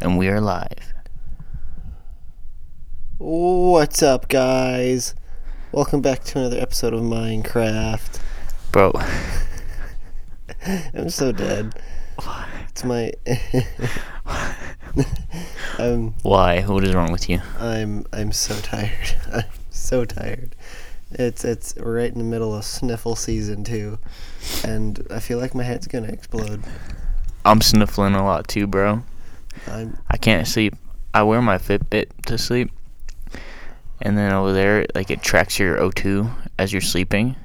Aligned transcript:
And 0.00 0.16
we 0.16 0.28
are 0.28 0.40
live. 0.40 0.94
What's 3.18 4.00
up, 4.00 4.28
guys? 4.28 5.16
Welcome 5.72 6.02
back 6.02 6.22
to 6.24 6.38
another 6.38 6.60
episode 6.60 6.94
of 6.94 7.00
Minecraft. 7.00 8.20
Bro, 8.70 8.92
I'm 10.94 11.10
so 11.10 11.32
dead. 11.32 11.80
Why? 12.22 12.48
It's 12.68 12.84
my. 12.84 13.12
I'm 14.24 15.04
um, 15.80 16.14
why? 16.22 16.62
What 16.62 16.84
is 16.84 16.94
wrong 16.94 17.10
with 17.10 17.28
you? 17.28 17.40
I'm 17.58 18.06
I'm 18.12 18.30
so 18.30 18.54
tired. 18.60 19.16
I'm 19.32 19.50
so 19.70 20.04
tired. 20.04 20.54
It's 21.10 21.44
it's 21.44 21.76
right 21.76 22.12
in 22.12 22.18
the 22.18 22.24
middle 22.24 22.54
of 22.54 22.64
sniffle 22.64 23.16
season 23.16 23.64
too, 23.64 23.98
and 24.64 25.04
I 25.10 25.18
feel 25.18 25.38
like 25.38 25.56
my 25.56 25.64
head's 25.64 25.88
gonna 25.88 26.06
explode. 26.06 26.62
I'm 27.44 27.60
sniffling 27.60 28.14
a 28.14 28.24
lot 28.24 28.46
too, 28.46 28.68
bro. 28.68 29.02
I'm 29.66 29.98
I 30.08 30.16
can't 30.16 30.46
sleep. 30.46 30.74
I 31.14 31.22
wear 31.22 31.42
my 31.42 31.58
Fitbit 31.58 32.06
to 32.26 32.38
sleep. 32.38 32.70
And 34.00 34.16
then 34.16 34.32
over 34.32 34.52
there, 34.52 34.86
like 34.94 35.10
it 35.10 35.22
tracks 35.22 35.58
your 35.58 35.76
O2 35.78 36.30
as 36.58 36.72
you're 36.72 36.82
sleeping. 36.82 37.36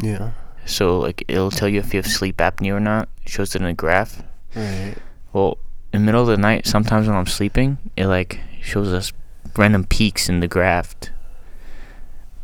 yeah. 0.00 0.32
So 0.64 0.98
like 0.98 1.24
it'll 1.28 1.50
tell 1.50 1.68
you 1.68 1.80
if 1.80 1.94
you 1.94 1.98
have 1.98 2.06
sleep 2.06 2.36
apnea 2.36 2.74
or 2.74 2.80
not. 2.80 3.08
It 3.24 3.30
shows 3.30 3.54
it 3.54 3.62
in 3.62 3.68
a 3.68 3.74
graph. 3.74 4.22
Right. 4.54 4.94
Well, 5.32 5.58
in 5.92 6.02
the 6.02 6.06
middle 6.06 6.20
of 6.20 6.28
the 6.28 6.36
night, 6.36 6.66
sometimes 6.66 7.08
when 7.08 7.16
I'm 7.16 7.26
sleeping, 7.26 7.78
it 7.96 8.06
like 8.06 8.40
shows 8.60 8.92
us 8.92 9.12
random 9.56 9.84
peaks 9.84 10.28
in 10.28 10.40
the 10.40 10.48
graph. 10.48 10.94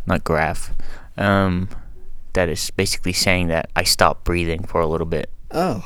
Not 0.06 0.24
graph. 0.24 0.72
Um, 1.16 1.68
that 2.32 2.48
is 2.48 2.70
basically 2.70 3.12
saying 3.12 3.48
that 3.48 3.70
I 3.76 3.84
stopped 3.84 4.24
breathing 4.24 4.64
for 4.64 4.80
a 4.80 4.86
little 4.86 5.06
bit. 5.06 5.30
Oh. 5.50 5.84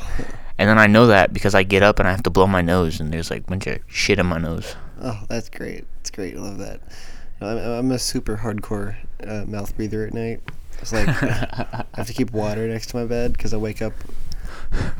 And 0.58 0.68
then 0.68 0.78
I 0.78 0.86
know 0.86 1.06
that 1.06 1.32
because 1.32 1.54
I 1.54 1.62
get 1.62 1.82
up 1.82 1.98
and 1.98 2.08
I 2.08 2.10
have 2.10 2.22
to 2.24 2.30
blow 2.30 2.46
my 2.46 2.62
nose, 2.62 3.00
and 3.00 3.12
there's 3.12 3.30
like 3.30 3.42
a 3.42 3.46
bunch 3.46 3.66
of 3.66 3.78
shit 3.86 4.18
in 4.18 4.26
my 4.26 4.38
nose. 4.38 4.74
Oh, 5.00 5.22
that's 5.28 5.48
great. 5.48 5.84
It's 6.00 6.10
great. 6.10 6.36
I 6.36 6.40
love 6.40 6.58
that. 6.58 6.80
I'm, 7.40 7.58
I'm 7.58 7.90
a 7.92 7.98
super 7.98 8.36
hardcore 8.38 8.96
uh, 9.24 9.44
mouth 9.46 9.76
breather 9.76 10.04
at 10.04 10.12
night. 10.12 10.40
It's 10.80 10.92
like 10.92 11.08
I 11.22 11.84
have 11.94 12.06
to 12.08 12.12
keep 12.12 12.32
water 12.32 12.66
next 12.66 12.88
to 12.88 12.96
my 12.96 13.04
bed 13.04 13.32
because 13.32 13.54
I 13.54 13.56
wake 13.56 13.80
up 13.82 13.92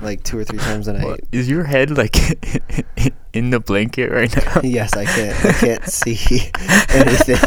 like 0.01 0.23
two 0.23 0.39
or 0.39 0.45
three 0.45 0.59
times 0.59 0.87
a 0.89 0.93
night. 0.93 1.05
What, 1.05 1.21
is 1.33 1.49
your 1.49 1.65
head 1.65 1.91
like 1.97 2.17
in 3.33 3.51
the 3.51 3.59
blanket 3.61 4.11
right 4.13 4.35
now? 4.37 4.61
Yes, 4.63 4.97
I 4.97 5.05
can't. 5.05 5.45
I 5.45 5.53
can't 5.53 5.85
see 5.85 6.51
anything. 6.91 7.39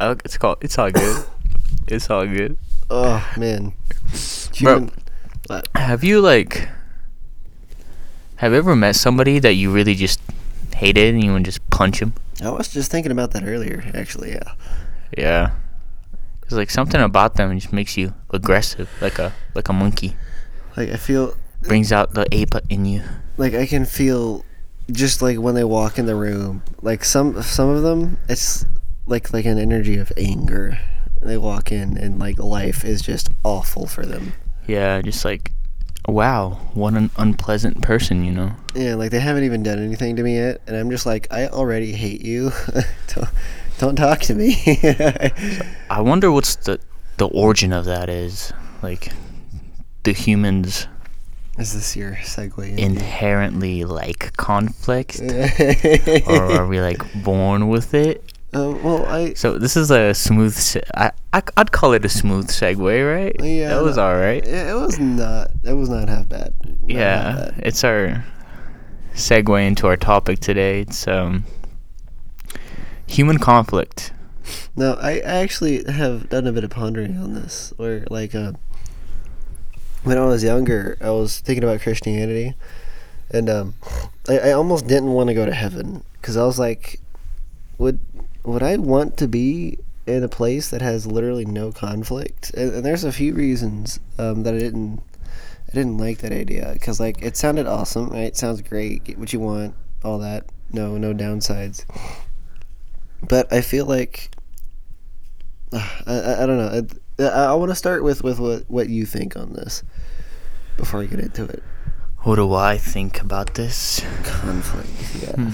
Oh, 0.00 0.12
it's 0.24 0.38
called. 0.38 0.58
It's 0.62 0.78
all 0.78 0.90
good. 0.90 1.26
It's 1.88 2.08
all 2.08 2.26
good. 2.26 2.56
oh 2.90 3.26
man, 3.36 3.74
Bro. 4.62 4.88
What? 5.50 5.66
Have 5.74 6.04
you 6.04 6.20
like? 6.20 6.68
Have 8.36 8.52
you 8.52 8.58
ever 8.58 8.76
met 8.76 8.94
somebody 8.94 9.40
that 9.40 9.54
you 9.54 9.72
really 9.72 9.96
just 9.96 10.20
hated 10.76 11.12
and 11.12 11.24
you 11.24 11.32
would 11.32 11.44
just 11.44 11.68
punch 11.70 12.00
him? 12.00 12.14
I 12.40 12.50
was 12.50 12.68
just 12.68 12.88
thinking 12.88 13.10
about 13.10 13.32
that 13.32 13.42
earlier. 13.42 13.82
Actually, 13.92 14.30
yeah. 14.30 14.54
Yeah. 15.18 15.50
It's 16.44 16.52
like 16.52 16.70
something 16.70 17.00
about 17.00 17.34
them 17.34 17.58
just 17.58 17.72
makes 17.72 17.96
you 17.96 18.14
aggressive, 18.30 18.88
like 19.00 19.18
a 19.18 19.32
like 19.56 19.68
a 19.68 19.72
monkey. 19.72 20.14
Like 20.76 20.90
I 20.90 20.96
feel 20.96 21.34
Brings 21.62 21.90
out 21.90 22.14
the 22.14 22.26
ape 22.30 22.54
in 22.68 22.84
you. 22.84 23.02
like 23.36 23.54
I 23.54 23.66
can 23.66 23.84
feel 23.86 24.44
just 24.92 25.20
like 25.20 25.38
when 25.38 25.56
they 25.56 25.64
walk 25.64 25.98
in 25.98 26.06
the 26.06 26.14
room. 26.14 26.62
Like 26.80 27.04
some 27.04 27.42
some 27.42 27.70
of 27.70 27.82
them, 27.82 28.18
it's 28.28 28.64
like 29.06 29.32
like 29.32 29.46
an 29.46 29.58
energy 29.58 29.98
of 29.98 30.12
anger. 30.16 30.78
They 31.20 31.36
walk 31.36 31.72
in 31.72 31.98
and 31.98 32.20
like 32.20 32.38
life 32.38 32.84
is 32.84 33.02
just 33.02 33.30
awful 33.42 33.88
for 33.88 34.06
them. 34.06 34.34
Yeah, 34.66 35.00
just 35.02 35.24
like, 35.24 35.52
wow, 36.06 36.58
what 36.74 36.94
an 36.94 37.10
unpleasant 37.16 37.82
person, 37.82 38.24
you 38.24 38.32
know. 38.32 38.52
Yeah, 38.74 38.94
like 38.94 39.10
they 39.10 39.20
haven't 39.20 39.44
even 39.44 39.62
done 39.62 39.78
anything 39.78 40.16
to 40.16 40.22
me 40.22 40.36
yet, 40.36 40.60
and 40.66 40.76
I'm 40.76 40.90
just 40.90 41.06
like, 41.06 41.26
I 41.30 41.48
already 41.48 41.92
hate 41.92 42.22
you. 42.22 42.52
don't, 43.14 43.28
don't 43.78 43.96
talk 43.96 44.20
to 44.20 44.34
me. 44.34 44.56
I 45.90 46.00
wonder 46.00 46.30
what's 46.30 46.56
the 46.56 46.78
the 47.16 47.26
origin 47.28 47.72
of 47.72 47.84
that 47.84 48.08
is. 48.08 48.52
Like, 48.82 49.12
the 50.04 50.12
humans 50.12 50.86
Is 51.58 51.74
this 51.74 51.94
your 51.96 52.12
segue? 52.22 52.78
inherently 52.78 53.84
like 53.84 54.34
conflict, 54.36 55.20
or 55.20 55.48
or 56.26 56.52
are 56.60 56.66
we 56.66 56.80
like 56.80 57.02
born 57.22 57.68
with 57.68 57.92
it? 57.94 58.24
Um, 58.52 58.82
well, 58.82 59.06
I 59.06 59.34
So 59.34 59.58
this 59.58 59.76
is 59.76 59.90
a 59.92 60.12
smooth. 60.12 60.54
Se- 60.54 60.82
I, 60.94 61.12
I 61.32 61.42
I'd 61.56 61.70
call 61.72 61.92
it 61.92 62.04
a 62.04 62.08
smooth 62.08 62.48
segue, 62.48 62.80
right? 63.14 63.36
Yeah, 63.38 63.68
that 63.68 63.82
was 63.82 63.96
no, 63.96 64.08
all 64.08 64.16
right. 64.16 64.44
it 64.44 64.74
was 64.74 64.98
not. 64.98 65.50
It 65.64 65.74
was 65.74 65.88
not 65.88 66.08
half 66.08 66.28
bad. 66.28 66.54
Not 66.64 66.70
half 66.80 66.88
Yeah, 66.88 67.32
bad. 67.50 67.54
it's 67.62 67.84
our 67.84 68.24
segue 69.14 69.66
into 69.66 69.86
our 69.86 69.96
topic 69.96 70.40
today. 70.40 70.80
It's 70.80 71.06
um 71.06 71.44
human 73.06 73.38
conflict. 73.38 74.12
No, 74.74 74.94
I, 74.94 75.12
I 75.20 75.36
actually 75.42 75.84
have 75.84 76.28
done 76.28 76.46
a 76.46 76.52
bit 76.52 76.64
of 76.64 76.70
pondering 76.70 77.16
on 77.18 77.34
this. 77.34 77.72
Where 77.76 78.04
like 78.10 78.34
uh, 78.34 78.52
when 80.02 80.18
I 80.18 80.24
was 80.24 80.42
younger, 80.42 80.96
I 81.00 81.10
was 81.10 81.38
thinking 81.38 81.62
about 81.62 81.82
Christianity, 81.82 82.54
and 83.30 83.48
um, 83.48 83.74
I, 84.28 84.38
I 84.38 84.52
almost 84.52 84.88
didn't 84.88 85.12
want 85.12 85.28
to 85.28 85.34
go 85.34 85.46
to 85.46 85.54
heaven 85.54 86.02
because 86.14 86.36
I 86.36 86.44
was 86.44 86.58
like, 86.58 86.98
would 87.78 88.00
would 88.44 88.62
I 88.62 88.76
want 88.76 89.16
to 89.18 89.28
be 89.28 89.78
in 90.06 90.24
a 90.24 90.28
place 90.28 90.70
that 90.70 90.82
has 90.82 91.06
literally 91.06 91.44
no 91.44 91.72
conflict? 91.72 92.52
And, 92.54 92.74
and 92.74 92.84
there's 92.84 93.04
a 93.04 93.12
few 93.12 93.34
reasons 93.34 94.00
um, 94.18 94.42
that 94.42 94.54
I 94.54 94.58
didn't 94.58 95.02
I 95.68 95.72
didn't 95.74 95.98
like 95.98 96.18
that 96.18 96.32
idea 96.32 96.70
because 96.72 96.98
like 96.98 97.22
it 97.22 97.36
sounded 97.36 97.66
awesome, 97.66 98.08
right? 98.08 98.24
It 98.24 98.36
sounds 98.36 98.60
great, 98.60 99.04
get 99.04 99.18
what 99.18 99.32
you 99.32 99.40
want, 99.40 99.74
all 100.02 100.18
that. 100.18 100.46
No, 100.72 100.98
no 100.98 101.14
downsides. 101.14 101.84
But 103.28 103.52
I 103.52 103.60
feel 103.60 103.86
like 103.86 104.34
I, 105.72 106.02
I, 106.06 106.42
I 106.42 106.46
don't 106.46 106.58
know. 106.58 106.86
I, 107.20 107.22
I 107.28 107.54
want 107.54 107.70
to 107.70 107.76
start 107.76 108.02
with, 108.02 108.24
with 108.24 108.40
what, 108.40 108.64
what 108.68 108.88
you 108.88 109.06
think 109.06 109.36
on 109.36 109.52
this 109.52 109.84
before 110.76 111.02
I 111.02 111.06
get 111.06 111.20
into 111.20 111.44
it. 111.44 111.62
What 112.22 112.36
do 112.36 112.52
I 112.52 112.76
think 112.76 113.20
about 113.20 113.54
this? 113.54 114.04
Conflict, 114.24 114.88
yeah. 115.22 115.50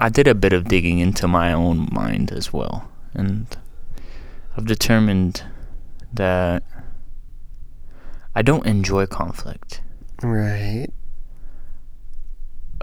I 0.00 0.08
did 0.08 0.26
a 0.26 0.34
bit 0.34 0.52
of 0.52 0.64
digging 0.68 0.98
into 0.98 1.28
my 1.28 1.52
own 1.52 1.88
mind 1.92 2.32
as 2.32 2.52
well, 2.52 2.88
and 3.14 3.46
I've 4.56 4.66
determined 4.66 5.42
that 6.12 6.62
I 8.34 8.42
don't 8.42 8.66
enjoy 8.66 9.06
conflict. 9.06 9.80
Right. 10.22 10.88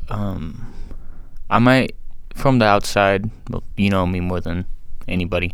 um 0.10 0.74
I 1.50 1.60
might 1.60 1.96
from 2.36 2.60
the 2.60 2.66
outside, 2.66 3.30
well, 3.50 3.64
you 3.76 3.90
know 3.90 4.06
me 4.06 4.20
more 4.20 4.40
than 4.40 4.66
anybody. 5.08 5.54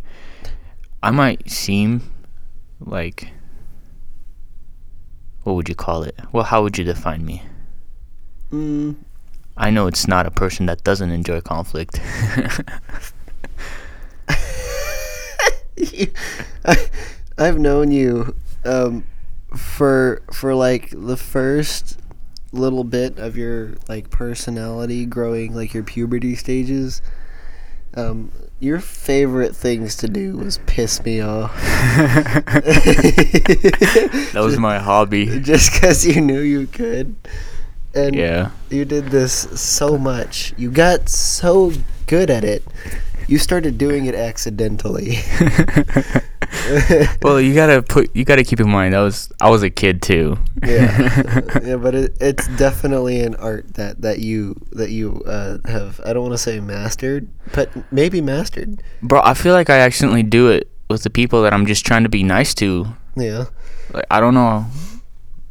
I 1.02 1.10
might 1.10 1.50
seem 1.50 2.02
like 2.80 3.28
what 5.42 5.54
would 5.54 5.68
you 5.68 5.74
call 5.74 6.02
it? 6.02 6.18
Well, 6.32 6.44
how 6.44 6.62
would 6.62 6.76
you 6.76 6.84
define 6.84 7.24
me? 7.24 7.42
Mm, 8.52 8.96
I 9.56 9.70
know 9.70 9.86
it's 9.86 10.06
not 10.06 10.26
a 10.26 10.30
person 10.30 10.66
that 10.66 10.84
doesn't 10.84 11.10
enjoy 11.10 11.40
conflict. 11.40 11.98
I, 16.64 16.76
I've 17.38 17.58
known 17.58 17.90
you 17.90 18.34
um, 18.64 19.04
for 19.56 20.22
for 20.32 20.54
like 20.54 20.90
the 20.90 21.16
first 21.16 21.98
little 22.52 22.84
bit 22.84 23.18
of 23.18 23.36
your 23.36 23.74
like 23.88 24.10
personality 24.10 25.06
growing, 25.06 25.54
like 25.54 25.74
your 25.74 25.82
puberty 25.82 26.34
stages. 26.34 27.02
Um, 27.94 28.30
your 28.60 28.80
favorite 28.80 29.54
things 29.56 29.96
to 29.96 30.08
do 30.08 30.36
was 30.36 30.58
piss 30.66 31.02
me 31.04 31.20
off. 31.20 31.54
that 34.32 34.42
was 34.42 34.58
my 34.58 34.78
hobby. 34.78 35.40
just 35.40 35.72
because 35.72 36.06
you 36.06 36.20
knew 36.20 36.40
you 36.40 36.66
could. 36.66 37.16
And 37.96 38.14
Yeah. 38.14 38.50
you 38.70 38.84
did 38.84 39.06
this 39.06 39.32
so 39.58 39.96
much. 39.98 40.52
You 40.56 40.70
got 40.70 41.08
so 41.08 41.72
good 42.06 42.30
at 42.30 42.44
it. 42.44 42.62
You 43.26 43.38
started 43.38 43.78
doing 43.78 44.06
it 44.06 44.14
accidentally. 44.14 45.18
well, 47.22 47.40
you 47.40 47.54
gotta 47.54 47.82
put 47.82 48.14
you 48.14 48.24
gotta 48.24 48.44
keep 48.44 48.60
in 48.60 48.68
mind 48.68 48.94
I 48.94 49.02
was 49.02 49.30
I 49.40 49.50
was 49.50 49.62
a 49.62 49.70
kid 49.70 50.02
too. 50.02 50.38
yeah, 50.64 51.40
yeah, 51.64 51.76
but 51.76 51.94
it, 51.94 52.16
it's 52.20 52.46
definitely 52.56 53.20
an 53.20 53.34
art 53.36 53.74
that 53.74 54.02
that 54.02 54.20
you 54.20 54.54
that 54.72 54.90
you 54.90 55.22
uh, 55.26 55.58
have. 55.66 56.00
I 56.04 56.12
don't 56.12 56.22
want 56.22 56.34
to 56.34 56.38
say 56.38 56.60
mastered, 56.60 57.28
but 57.52 57.70
maybe 57.92 58.20
mastered. 58.20 58.82
Bro, 59.02 59.22
I 59.24 59.34
feel 59.34 59.54
like 59.54 59.70
I 59.70 59.78
accidentally 59.78 60.22
do 60.22 60.48
it 60.50 60.70
with 60.88 61.02
the 61.02 61.10
people 61.10 61.42
that 61.42 61.52
I'm 61.52 61.66
just 61.66 61.84
trying 61.84 62.04
to 62.04 62.08
be 62.08 62.22
nice 62.22 62.54
to. 62.56 62.86
Yeah, 63.16 63.46
Like 63.92 64.04
I 64.10 64.20
don't 64.20 64.34
know 64.34 64.66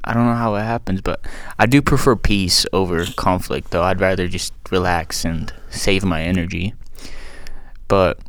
I 0.07 0.13
don't 0.13 0.25
know 0.27 0.35
how 0.35 0.55
it 0.55 0.61
happens, 0.63 1.01
but 1.01 1.19
I 1.57 1.65
do 1.65 1.81
prefer 1.81 2.15
peace 2.15 2.65
over 2.71 3.05
conflict 3.17 3.71
though. 3.71 3.83
I'd 3.83 3.99
rather 3.99 4.27
just 4.27 4.53
relax 4.71 5.25
and 5.25 5.51
save 5.69 6.03
my 6.05 6.21
energy. 6.21 6.73
But 7.87 8.19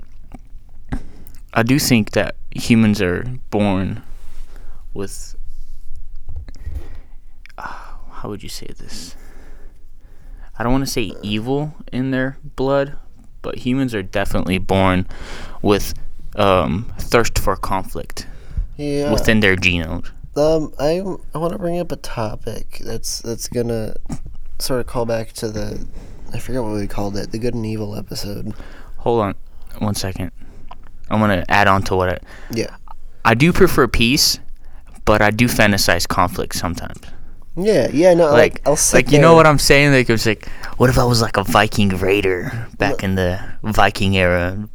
I 1.52 1.62
do 1.62 1.78
think 1.78 2.11
that 2.12 2.34
humans 2.50 3.00
are 3.02 3.25
born 3.50 4.02
with 4.94 5.37
uh, 7.58 7.62
how 8.11 8.29
would 8.29 8.43
you 8.43 8.49
say 8.49 8.67
this? 8.79 9.14
I 10.58 10.62
don't 10.62 10.72
want 10.72 10.84
to 10.87 10.90
say 10.90 11.12
evil 11.22 11.75
in 11.93 12.11
their 12.11 12.38
blood, 12.56 12.96
but 13.43 13.58
humans 13.58 13.94
are 13.94 14.02
definitely 14.02 14.58
born 14.58 15.06
with 15.61 15.93
um, 16.37 16.90
thirst 16.99 17.38
for 17.38 17.56
conflict 17.56 18.26
Yeah. 18.76 19.12
within 19.12 19.40
their 19.40 19.56
genomes. 19.56 20.11
Um, 20.36 20.72
I 20.78 21.00
I 21.34 21.38
want 21.38 21.52
to 21.52 21.58
bring 21.58 21.78
up 21.78 21.92
a 21.92 21.96
topic 21.96 22.80
that's 22.84 23.20
that's 23.20 23.48
gonna 23.48 23.96
sort 24.58 24.80
of 24.80 24.86
call 24.86 25.06
back 25.06 25.32
to 25.34 25.48
the 25.48 25.86
I 26.32 26.38
forget 26.38 26.62
what 26.62 26.74
we 26.74 26.86
called 26.86 27.16
it, 27.16 27.30
the 27.32 27.38
good 27.38 27.54
and 27.54 27.64
evil 27.64 27.96
episode. 27.96 28.54
Hold 28.98 29.22
on 29.22 29.34
one 29.78 29.94
second. 29.94 30.32
I'm 31.08 31.20
gonna 31.20 31.44
add 31.48 31.68
on 31.68 31.82
to 31.84 31.96
what 31.96 32.08
I 32.08 32.18
Yeah. 32.50 32.76
I 33.24 33.34
do 33.34 33.52
prefer 33.52 33.88
peace, 33.88 34.38
but 35.04 35.22
I 35.22 35.30
do 35.30 35.46
fantasize 35.46 36.06
conflict 36.06 36.54
sometimes. 36.54 37.00
Yeah, 37.56 37.88
yeah, 37.90 38.12
no, 38.12 38.26
like, 38.26 38.54
Like, 38.54 38.68
I'll 38.68 38.78
like 38.92 39.10
you 39.10 39.18
know 39.18 39.34
what 39.34 39.46
I'm 39.46 39.58
saying? 39.58 39.92
Like 39.92 40.10
it's 40.10 40.26
like, 40.26 40.46
what 40.76 40.90
if 40.90 40.98
I 40.98 41.04
was 41.04 41.22
like 41.22 41.38
a 41.38 41.44
Viking 41.44 41.88
raider 41.88 42.68
back 42.76 43.02
in 43.02 43.14
the 43.14 43.40
Viking 43.62 44.16
era, 44.16 44.68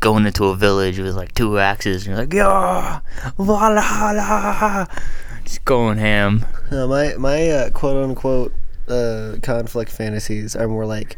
going 0.00 0.26
into 0.26 0.46
a 0.46 0.56
village 0.56 0.98
with 0.98 1.14
like 1.14 1.32
two 1.32 1.58
axes, 1.58 2.06
and 2.06 2.14
you're 2.14 2.24
like, 2.24 2.32
yeah, 2.32 3.00
Valhalla, 3.38 4.88
just 5.44 5.64
going 5.64 5.98
ham. 5.98 6.44
No, 6.70 6.88
my 6.88 7.14
my 7.16 7.48
uh, 7.50 7.70
quote 7.70 8.02
unquote 8.02 8.52
uh, 8.88 9.36
conflict 9.42 9.90
fantasies 9.90 10.56
are 10.56 10.68
more 10.68 10.86
like, 10.86 11.16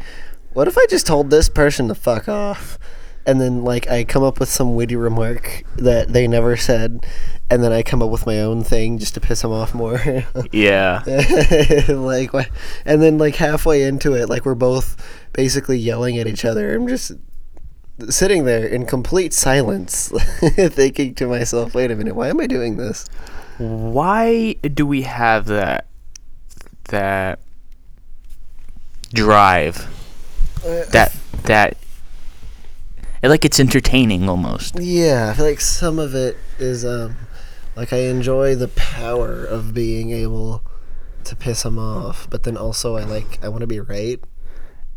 what 0.53 0.67
if 0.67 0.77
I 0.77 0.85
just 0.89 1.05
told 1.05 1.29
this 1.29 1.49
person 1.49 1.87
to 1.87 1.95
fuck 1.95 2.27
off, 2.29 2.77
and 3.25 3.41
then 3.41 3.63
like 3.63 3.89
I 3.89 4.03
come 4.03 4.23
up 4.23 4.39
with 4.39 4.49
some 4.49 4.75
witty 4.75 4.95
remark 4.95 5.63
that 5.75 6.13
they 6.13 6.27
never 6.27 6.55
said, 6.55 7.05
and 7.49 7.63
then 7.63 7.71
I 7.71 7.83
come 7.83 8.01
up 8.01 8.09
with 8.09 8.25
my 8.25 8.39
own 8.39 8.63
thing 8.63 8.97
just 8.97 9.13
to 9.15 9.19
piss 9.19 9.41
them 9.41 9.51
off 9.51 9.73
more. 9.73 9.99
Yeah, 10.51 11.03
like, 11.89 12.31
and 12.85 13.01
then 13.01 13.17
like 13.17 13.35
halfway 13.35 13.83
into 13.83 14.13
it, 14.13 14.29
like 14.29 14.45
we're 14.45 14.55
both 14.55 14.95
basically 15.33 15.77
yelling 15.77 16.17
at 16.17 16.27
each 16.27 16.45
other. 16.45 16.75
I'm 16.75 16.87
just 16.87 17.11
sitting 18.09 18.45
there 18.45 18.65
in 18.65 18.85
complete 18.85 19.33
silence, 19.33 20.09
thinking 20.39 21.15
to 21.15 21.27
myself, 21.27 21.73
"Wait 21.75 21.91
a 21.91 21.95
minute, 21.95 22.15
why 22.15 22.29
am 22.29 22.39
I 22.39 22.47
doing 22.47 22.77
this?" 22.77 23.07
why 23.57 24.53
do 24.53 24.85
we 24.85 25.01
have 25.03 25.45
that 25.45 25.87
that 26.85 27.39
drive? 29.13 29.87
That 30.63 31.15
that. 31.43 31.77
Like 33.23 33.43
it's 33.43 33.59
entertaining 33.59 34.29
almost. 34.29 34.79
Yeah, 34.79 35.29
I 35.29 35.33
feel 35.33 35.45
like 35.45 35.59
some 35.59 35.99
of 35.99 36.15
it 36.15 36.37
is 36.59 36.85
um 36.85 37.17
like 37.75 37.91
I 37.91 37.97
enjoy 38.03 38.55
the 38.55 38.69
power 38.69 39.43
of 39.43 39.73
being 39.73 40.11
able 40.11 40.63
to 41.23 41.35
piss 41.35 41.63
them 41.63 41.77
off, 41.77 42.29
but 42.29 42.43
then 42.43 42.55
also 42.55 42.95
I 42.95 43.03
like 43.03 43.43
I 43.43 43.49
want 43.49 43.61
to 43.61 43.67
be 43.67 43.79
right. 43.79 44.23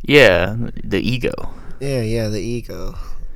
Yeah, 0.03 0.55
the 0.85 1.01
ego. 1.01 1.53
Yeah, 1.81 2.03
yeah, 2.03 2.29
the 2.29 2.41
ego. 2.41 2.95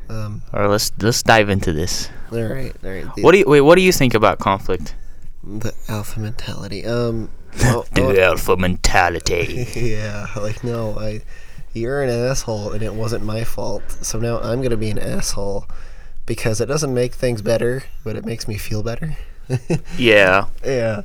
Um, 0.09 0.43
Or 0.53 0.69
let's 0.69 0.93
let's 1.01 1.23
dive 1.23 1.49
into 1.49 1.73
this. 1.73 2.11
all 2.31 2.39
right, 2.43 2.75
all 2.85 2.91
right. 2.91 3.07
The, 3.17 3.23
What 3.23 3.33
do 3.33 3.39
you 3.39 3.45
wait? 3.47 3.63
What 3.63 3.77
do 3.77 3.83
you 3.83 3.93
think 3.93 4.15
about 4.15 4.39
conflict? 4.39 4.95
the 5.43 5.75
alpha 5.89 6.21
mentality? 6.21 6.87
Um, 6.87 7.29
well, 7.61 7.87
well, 7.97 8.13
The 8.13 8.23
alpha 8.25 8.57
mentality. 8.57 9.67
yeah, 9.75 10.27
like 10.37 10.63
no, 10.65 10.99
I, 10.99 11.21
you're 11.73 12.03
an 12.03 12.11
asshole, 12.11 12.73
and 12.73 12.83
it 12.83 12.95
wasn't 12.95 13.25
my 13.25 13.45
fault. 13.45 13.83
So 14.03 14.19
now 14.19 14.39
I'm 14.41 14.63
gonna 14.63 14.77
be 14.77 14.91
an 14.91 14.99
asshole 14.99 15.67
because 16.27 16.61
it 16.61 16.67
doesn't 16.67 16.93
make 16.95 17.15
things 17.15 17.43
better, 17.43 17.85
but 18.05 18.17
it 18.17 18.25
makes 18.25 18.47
me 18.49 18.57
feel 18.57 18.83
better. 18.83 19.17
yeah. 19.99 20.47
yeah. 20.65 21.03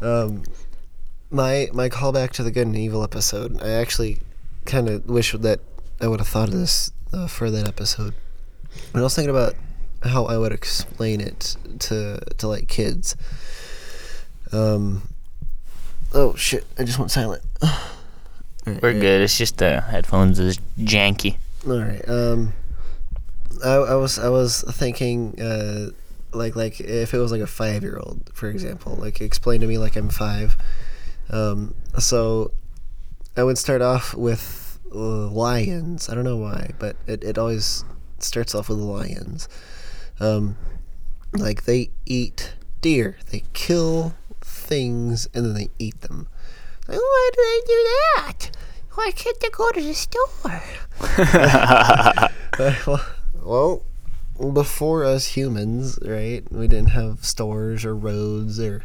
Um, 0.00 0.44
my 1.30 1.68
my 1.72 1.88
callback 1.88 2.30
to 2.32 2.42
the 2.42 2.50
good 2.50 2.66
and 2.66 2.76
evil 2.76 3.02
episode. 3.02 3.60
I 3.62 3.70
actually 3.70 4.18
kind 4.64 4.88
of 4.88 5.06
wish 5.06 5.32
that 5.32 5.60
I 6.00 6.06
would 6.08 6.20
have 6.20 6.28
thought 6.28 6.48
of 6.48 6.54
this 6.54 6.90
uh, 7.12 7.26
for 7.26 7.50
that 7.50 7.66
episode. 7.66 8.14
But 8.92 9.00
I 9.00 9.02
was 9.02 9.14
thinking 9.14 9.30
about 9.30 9.54
how 10.04 10.26
I 10.26 10.38
would 10.38 10.52
explain 10.52 11.20
it 11.20 11.56
to 11.80 12.20
to 12.38 12.48
like 12.48 12.68
kids. 12.68 13.16
Um. 14.52 15.02
Oh 16.14 16.34
shit! 16.36 16.64
I 16.78 16.84
just 16.84 16.98
went 16.98 17.10
silent. 17.10 17.42
Alright, 17.62 18.82
We're 18.82 18.88
alright. 18.90 19.00
good. 19.00 19.22
It's 19.22 19.36
just 19.36 19.58
the 19.58 19.80
headphones 19.80 20.38
is 20.38 20.58
janky. 20.78 21.36
All 21.66 21.78
right. 21.78 22.06
Um, 22.08 22.52
I, 23.64 23.74
I 23.74 23.94
was 23.94 24.18
I 24.18 24.28
was 24.28 24.62
thinking, 24.62 25.40
uh, 25.40 25.90
like 26.36 26.54
like 26.56 26.80
if 26.80 27.12
it 27.14 27.18
was 27.18 27.32
like 27.32 27.40
a 27.40 27.46
five 27.46 27.82
year 27.82 27.98
old, 27.98 28.30
for 28.34 28.48
example, 28.48 28.94
like 28.96 29.20
explain 29.20 29.60
to 29.62 29.66
me 29.66 29.78
like 29.78 29.96
I'm 29.96 30.08
five. 30.10 30.56
Um, 31.30 31.74
so 31.98 32.52
I 33.36 33.42
would 33.42 33.58
start 33.58 33.82
off 33.82 34.14
with 34.14 34.57
lions. 34.94 36.08
I 36.08 36.14
don't 36.14 36.24
know 36.24 36.36
why, 36.36 36.72
but 36.78 36.96
it, 37.06 37.24
it 37.24 37.38
always 37.38 37.84
starts 38.18 38.54
off 38.54 38.68
with 38.68 38.78
lions. 38.78 39.48
Um, 40.20 40.56
like 41.32 41.64
they 41.64 41.90
eat 42.06 42.54
deer. 42.80 43.18
They 43.30 43.44
kill 43.52 44.14
things 44.40 45.28
and 45.34 45.44
then 45.44 45.54
they 45.54 45.68
eat 45.78 46.00
them. 46.02 46.28
Like, 46.86 46.98
why 46.98 47.30
do 47.34 47.42
they 47.42 47.60
do 47.66 47.88
that? 48.16 48.50
Why 48.94 49.10
can't 49.12 49.38
they 49.40 49.50
go 49.50 49.70
to 49.70 49.80
the 49.80 49.94
store? 49.94 50.62
well, 53.44 53.82
well, 54.38 54.52
before 54.52 55.04
us 55.04 55.26
humans, 55.26 55.98
right? 56.02 56.50
We 56.50 56.68
didn't 56.68 56.90
have 56.90 57.24
stores 57.24 57.84
or 57.84 57.94
roads 57.94 58.58
or 58.58 58.84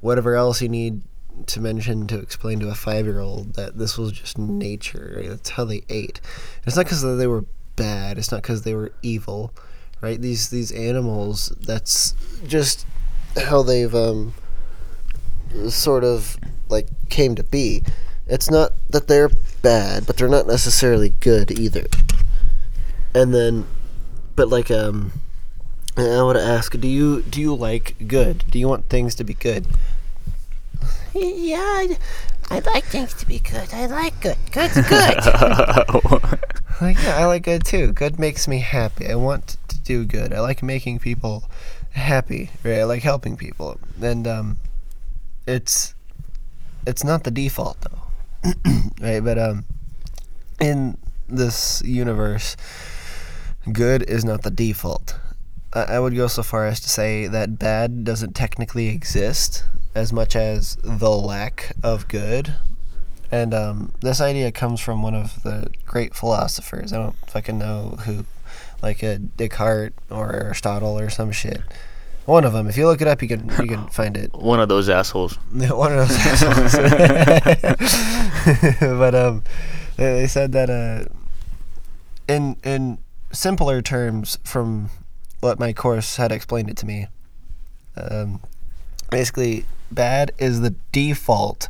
whatever 0.00 0.34
else 0.34 0.60
you 0.60 0.68
need 0.68 1.02
to 1.46 1.60
mention 1.60 2.06
to 2.06 2.18
explain 2.18 2.60
to 2.60 2.68
a 2.68 2.74
five-year-old 2.74 3.54
that 3.54 3.78
this 3.78 3.98
was 3.98 4.12
just 4.12 4.38
nature. 4.38 5.14
Right? 5.16 5.28
That's 5.28 5.50
how 5.50 5.64
they 5.64 5.82
ate. 5.88 6.20
It's 6.66 6.76
not 6.76 6.86
because 6.86 7.02
they 7.02 7.26
were 7.26 7.44
bad. 7.76 8.18
It's 8.18 8.30
not 8.30 8.42
because 8.42 8.62
they 8.62 8.74
were 8.74 8.92
evil, 9.02 9.52
right? 10.00 10.20
These 10.20 10.50
these 10.50 10.72
animals. 10.72 11.52
That's 11.60 12.14
just 12.46 12.86
how 13.36 13.62
they've 13.62 13.94
um 13.94 14.34
sort 15.68 16.04
of 16.04 16.36
like 16.68 16.88
came 17.08 17.34
to 17.34 17.44
be. 17.44 17.82
It's 18.26 18.50
not 18.50 18.72
that 18.90 19.08
they're 19.08 19.30
bad, 19.62 20.06
but 20.06 20.16
they're 20.16 20.28
not 20.28 20.46
necessarily 20.46 21.10
good 21.20 21.50
either. 21.58 21.86
And 23.14 23.34
then, 23.34 23.66
but 24.34 24.48
like 24.48 24.70
um, 24.70 25.12
I 25.96 26.22
would 26.22 26.36
ask, 26.36 26.78
do 26.78 26.88
you 26.88 27.22
do 27.22 27.40
you 27.40 27.54
like 27.54 28.08
good? 28.08 28.44
Do 28.50 28.58
you 28.58 28.68
want 28.68 28.88
things 28.88 29.14
to 29.16 29.24
be 29.24 29.34
good? 29.34 29.66
Yeah, 31.24 31.60
I, 31.60 31.96
I 32.50 32.58
like 32.58 32.84
things 32.86 33.14
to 33.14 33.26
be 33.26 33.38
good. 33.38 33.72
I 33.72 33.86
like 33.86 34.20
good. 34.20 34.36
Good's 34.50 34.74
good. 34.74 35.16
like 36.80 37.00
yeah, 37.02 37.18
I 37.18 37.26
like 37.26 37.44
good 37.44 37.64
too. 37.64 37.92
Good 37.92 38.18
makes 38.18 38.48
me 38.48 38.58
happy. 38.58 39.06
I 39.06 39.14
want 39.14 39.56
to 39.68 39.78
do 39.78 40.04
good. 40.04 40.32
I 40.32 40.40
like 40.40 40.60
making 40.60 40.98
people 40.98 41.44
happy. 41.92 42.50
Right? 42.64 42.80
I 42.80 42.84
like 42.84 43.04
helping 43.04 43.36
people, 43.36 43.78
and 44.02 44.26
um, 44.26 44.58
it's 45.46 45.94
it's 46.84 47.04
not 47.04 47.22
the 47.22 47.30
default 47.30 47.78
though, 47.82 48.52
right? 49.00 49.20
But 49.22 49.38
um, 49.38 49.66
in 50.60 50.98
this 51.28 51.80
universe, 51.84 52.56
good 53.72 54.02
is 54.10 54.24
not 54.24 54.42
the 54.42 54.50
default. 54.50 55.16
I, 55.72 55.82
I 55.82 56.00
would 56.00 56.16
go 56.16 56.26
so 56.26 56.42
far 56.42 56.66
as 56.66 56.80
to 56.80 56.88
say 56.88 57.28
that 57.28 57.56
bad 57.56 58.02
doesn't 58.02 58.34
technically 58.34 58.88
exist 58.88 59.62
as 59.94 60.12
much 60.12 60.34
as 60.34 60.76
the 60.82 61.10
lack 61.10 61.72
of 61.82 62.08
good. 62.08 62.54
And 63.30 63.54
um, 63.54 63.92
this 64.00 64.20
idea 64.20 64.52
comes 64.52 64.80
from 64.80 65.02
one 65.02 65.14
of 65.14 65.42
the 65.42 65.68
great 65.86 66.14
philosophers. 66.14 66.92
I 66.92 66.98
don't 66.98 67.16
fucking 67.28 67.58
know 67.58 67.98
who, 68.04 68.26
like 68.82 69.02
a 69.02 69.18
Descartes 69.18 69.94
or 70.10 70.32
Aristotle 70.32 70.98
or 70.98 71.10
some 71.10 71.32
shit. 71.32 71.62
One 72.26 72.44
of 72.44 72.52
them. 72.52 72.68
If 72.68 72.76
you 72.76 72.86
look 72.86 73.00
it 73.00 73.08
up, 73.08 73.22
you 73.22 73.28
can 73.28 73.48
you 73.60 73.66
can 73.66 73.86
find 73.92 74.16
it. 74.16 74.32
One 74.32 74.60
of 74.60 74.68
those 74.68 74.88
assholes. 74.88 75.34
One 75.52 75.92
of 75.92 76.08
those 76.08 76.16
assholes. 76.16 76.74
but 78.80 79.14
um, 79.14 79.42
they 79.96 80.20
they 80.20 80.26
said 80.26 80.52
that 80.52 80.70
uh, 80.70 81.04
in 82.26 82.56
in 82.64 82.98
simpler 83.32 83.82
terms, 83.82 84.38
from 84.44 84.90
what 85.40 85.58
my 85.58 85.72
course 85.72 86.16
had 86.16 86.32
explained 86.32 86.70
it 86.70 86.76
to 86.78 86.86
me, 86.86 87.08
um, 87.96 88.40
basically, 89.10 89.66
bad 89.90 90.32
is 90.38 90.60
the 90.60 90.74
default 90.92 91.68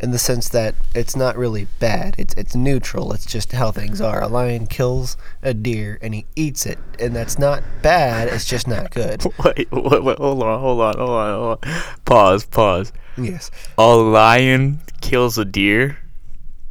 in 0.00 0.12
the 0.12 0.18
sense 0.18 0.48
that 0.50 0.74
it's 0.94 1.16
not 1.16 1.36
really 1.36 1.66
bad. 1.80 2.14
It's 2.18 2.34
it's 2.34 2.54
neutral. 2.54 3.12
It's 3.12 3.26
just 3.26 3.52
how 3.52 3.72
things 3.72 4.00
are. 4.00 4.22
A 4.22 4.28
lion 4.28 4.66
kills 4.66 5.16
a 5.42 5.54
deer 5.54 5.98
and 6.00 6.14
he 6.14 6.26
eats 6.36 6.66
it, 6.66 6.78
and 6.98 7.14
that's 7.14 7.38
not 7.38 7.62
bad. 7.82 8.28
It's 8.28 8.44
just 8.44 8.68
not 8.68 8.90
good. 8.90 9.24
Wait, 9.44 9.70
wait, 9.70 10.04
wait, 10.04 10.18
hold 10.18 10.42
on, 10.42 10.60
hold 10.60 10.80
on, 10.80 10.96
hold 10.96 11.10
on, 11.10 11.34
hold 11.34 11.64
on. 11.64 11.82
Pause, 12.04 12.44
pause. 12.46 12.92
Yes. 13.16 13.50
A 13.76 13.96
lion 13.96 14.80
kills 15.00 15.38
a 15.38 15.44
deer? 15.44 15.98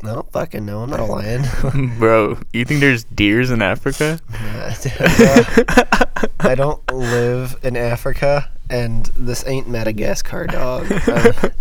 No, 0.03 0.27
fucking 0.31 0.65
no. 0.65 0.81
I'm 0.81 0.89
not 0.89 0.99
a 0.99 1.05
lion. 1.05 1.43
Bro, 1.99 2.39
you 2.53 2.65
think 2.65 2.81
there's 2.81 3.03
deers 3.03 3.49
in 3.49 3.61
Africa? 3.61 4.19
I 6.39 6.55
don't 6.55 6.85
live 6.93 7.57
in 7.63 7.75
Africa, 7.75 8.49
and 8.69 9.05
this 9.17 9.45
ain't 9.47 9.67
Madagascar 9.67 10.47
dog. 10.47 10.91
Um, 10.91 11.51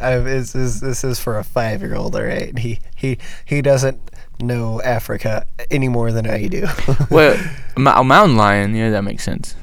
I, 0.00 0.18
this, 0.22 0.54
is, 0.54 0.80
this 0.80 1.04
is 1.04 1.18
for 1.18 1.38
a 1.38 1.44
five 1.44 1.82
year 1.82 1.94
old, 1.94 2.16
all 2.16 2.22
right? 2.22 2.56
He, 2.58 2.80
he, 2.94 3.18
he 3.44 3.62
doesn't 3.62 4.00
know 4.40 4.80
Africa 4.82 5.46
any 5.70 5.88
more 5.88 6.12
than 6.12 6.26
I 6.26 6.46
do. 6.46 6.66
well, 7.10 7.38
a 7.76 8.04
mountain 8.04 8.36
lion, 8.36 8.74
yeah, 8.74 8.90
that 8.90 9.02
makes 9.02 9.24
sense. 9.24 9.54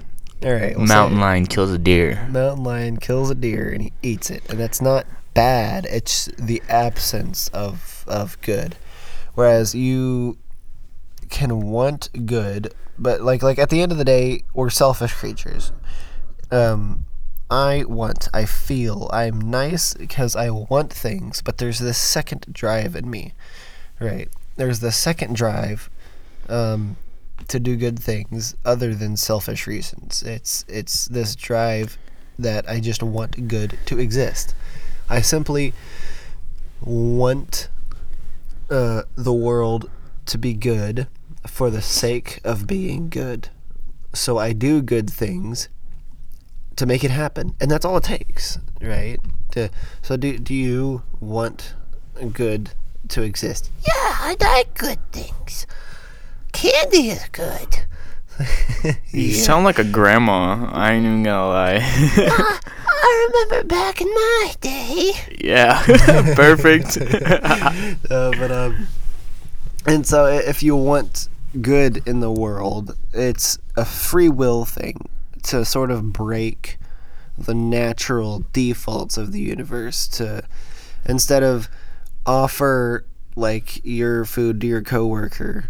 All 0.43 0.53
right. 0.53 0.77
We'll 0.77 0.85
mountain 0.85 1.19
lion 1.19 1.47
kills 1.47 1.71
a 1.71 1.77
deer. 1.77 2.27
Mountain 2.29 2.63
lion 2.63 2.97
kills 2.97 3.31
a 3.31 3.35
deer 3.35 3.69
and 3.69 3.81
he 3.81 3.93
eats 4.03 4.29
it, 4.29 4.43
and 4.49 4.59
that's 4.59 4.81
not 4.81 5.07
bad. 5.33 5.85
It's 5.89 6.27
the 6.37 6.61
absence 6.69 7.47
of 7.49 8.05
of 8.07 8.39
good. 8.41 8.75
Whereas 9.33 9.73
you 9.73 10.37
can 11.29 11.61
want 11.61 12.09
good, 12.25 12.73
but 12.99 13.21
like 13.21 13.41
like 13.41 13.57
at 13.57 13.69
the 13.69 13.81
end 13.81 13.91
of 13.91 13.97
the 13.97 14.05
day, 14.05 14.43
we're 14.53 14.69
selfish 14.69 15.13
creatures. 15.13 15.71
Um, 16.51 17.05
I 17.49 17.85
want, 17.87 18.27
I 18.33 18.45
feel, 18.45 19.09
I'm 19.13 19.39
nice 19.39 19.93
because 19.93 20.35
I 20.35 20.49
want 20.49 20.91
things, 20.91 21.41
but 21.41 21.57
there's 21.57 21.79
this 21.79 21.97
second 21.97 22.45
drive 22.51 22.95
in 22.95 23.09
me, 23.09 23.33
right? 23.99 24.29
There's 24.57 24.79
the 24.79 24.91
second 24.91 25.35
drive, 25.35 25.89
um, 26.49 26.97
to 27.47 27.59
do 27.59 27.75
good 27.75 27.99
things 27.99 28.55
other 28.65 28.93
than 28.93 29.15
selfish 29.15 29.67
reasons. 29.67 30.23
It's 30.23 30.65
it's 30.67 31.05
this 31.05 31.35
drive 31.35 31.97
that 32.37 32.69
I 32.69 32.79
just 32.79 33.01
want 33.01 33.47
good 33.47 33.77
to 33.85 33.99
exist. 33.99 34.53
I 35.09 35.21
simply 35.21 35.73
want 36.81 37.69
uh, 38.69 39.03
the 39.15 39.33
world 39.33 39.89
to 40.25 40.37
be 40.37 40.53
good 40.53 41.07
for 41.45 41.69
the 41.69 41.81
sake 41.81 42.39
of 42.43 42.67
being 42.67 43.09
good. 43.09 43.49
So 44.13 44.37
I 44.37 44.53
do 44.53 44.81
good 44.81 45.09
things 45.09 45.69
to 46.77 46.85
make 46.85 47.03
it 47.03 47.11
happen, 47.11 47.53
and 47.59 47.69
that's 47.69 47.83
all 47.83 47.97
it 47.97 48.03
takes, 48.03 48.57
right? 48.81 49.19
To 49.51 49.69
so 50.01 50.15
do 50.15 50.37
do 50.37 50.53
you 50.53 51.01
want 51.19 51.73
good 52.33 52.71
to 53.09 53.21
exist? 53.23 53.71
Yeah, 53.85 53.93
I 53.93 54.35
like 54.39 54.77
good 54.77 54.99
things. 55.11 55.67
Candy 56.53 57.09
is 57.09 57.27
good. 57.31 57.79
You 59.09 59.33
sound 59.33 59.65
like 59.65 59.79
a 59.79 59.83
grandma. 59.83 60.69
I 60.71 60.93
ain't 60.93 61.03
even 61.03 61.23
gonna 61.23 61.47
lie. 61.47 61.75
uh, 62.17 62.59
I 62.87 63.29
remember 63.49 63.67
back 63.67 63.99
in 63.99 64.07
my 64.07 64.53
day. 64.61 65.11
Yeah, 65.39 65.81
perfect. 66.35 66.97
uh, 67.01 68.31
but 68.37 68.51
um, 68.51 68.87
and 69.87 70.05
so 70.05 70.27
if 70.27 70.61
you 70.61 70.75
want 70.75 71.29
good 71.59 72.03
in 72.05 72.19
the 72.19 72.31
world, 72.31 72.95
it's 73.11 73.57
a 73.75 73.83
free 73.83 74.29
will 74.29 74.65
thing 74.65 75.09
to 75.47 75.65
sort 75.65 75.91
of 75.91 76.13
break 76.13 76.77
the 77.37 77.53
natural 77.53 78.43
defaults 78.51 79.17
of 79.17 79.31
the 79.31 79.39
universe 79.39 80.07
to 80.07 80.43
instead 81.05 81.43
of 81.43 81.69
offer 82.25 83.05
like 83.35 83.83
your 83.85 84.25
food 84.25 84.59
to 84.61 84.67
your 84.67 84.81
coworker, 84.81 85.69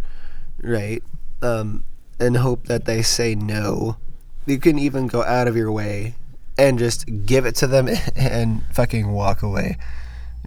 right? 0.62 1.03
Um, 1.41 1.84
and 2.19 2.38
hope 2.38 2.65
that 2.67 2.86
they 2.86 3.01
say 3.01 3.36
no. 3.36 3.98
You 4.46 4.57
can 4.57 4.79
even 4.79 5.07
go 5.07 5.24
out 5.24 5.48
of 5.48 5.55
your 5.55 5.72
way 5.72 6.15
and 6.57 6.79
just 6.79 7.25
give 7.25 7.46
it 7.46 7.55
to 7.55 7.67
them 7.67 7.89
and 8.15 8.63
fucking 8.74 9.12
walk 9.12 9.43
away, 9.43 9.77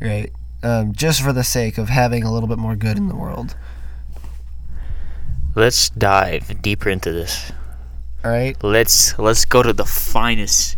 right? 0.00 0.32
Um, 0.62 0.92
just 0.92 1.22
for 1.22 1.32
the 1.32 1.44
sake 1.44 1.78
of 1.78 1.88
having 1.88 2.24
a 2.24 2.32
little 2.32 2.48
bit 2.48 2.58
more 2.58 2.76
good 2.76 2.96
in 2.96 3.08
the 3.08 3.14
world. 3.14 3.54
Let's 5.54 5.90
dive 5.90 6.62
deeper 6.62 6.88
into 6.90 7.12
this. 7.12 7.52
All 8.24 8.30
right. 8.30 8.56
Let's 8.62 9.18
let's 9.18 9.44
go 9.44 9.62
to 9.62 9.72
the 9.72 9.84
finest, 9.86 10.76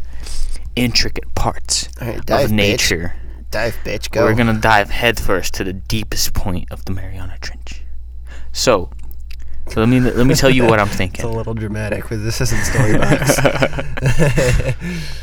intricate 0.76 1.34
parts 1.34 1.88
right, 2.00 2.24
dive, 2.24 2.46
of 2.46 2.52
nature. 2.52 3.14
Bitch. 3.16 3.50
Dive, 3.50 3.76
bitch. 3.84 4.10
Go. 4.10 4.24
We're 4.24 4.34
gonna 4.34 4.58
dive 4.58 4.90
headfirst 4.90 5.54
to 5.54 5.64
the 5.64 5.72
deepest 5.72 6.34
point 6.34 6.70
of 6.70 6.84
the 6.84 6.92
Mariana 6.92 7.36
Trench. 7.40 7.82
So, 8.52 8.90
so 9.68 9.80
let 9.80 9.88
me 9.88 9.98
let 9.98 10.26
me 10.26 10.34
tell 10.34 10.50
you 10.50 10.66
what 10.66 10.78
I'm 10.78 10.86
thinking. 10.86 11.24
it's 11.24 11.34
a 11.34 11.36
little 11.36 11.54
dramatic, 11.54 12.08
but 12.08 12.22
this 12.22 12.40
isn't 12.40 12.60
Storybox. 12.60 13.38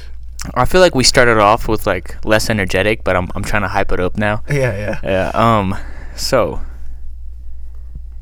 I 0.56 0.66
feel 0.66 0.82
like 0.82 0.96
we 0.96 1.04
started 1.04 1.38
off 1.38 1.68
with 1.68 1.88
like 1.88 2.24
less 2.26 2.50
energetic, 2.50 3.04
but 3.04 3.16
I'm 3.16 3.30
I'm 3.34 3.44
trying 3.44 3.62
to 3.62 3.70
hype 3.70 3.92
it 3.94 4.00
up 4.00 4.18
now. 4.18 4.44
Yeah, 4.50 4.76
yeah. 4.76 5.00
Yeah. 5.04 5.32
Um. 5.34 5.78
So 6.16 6.62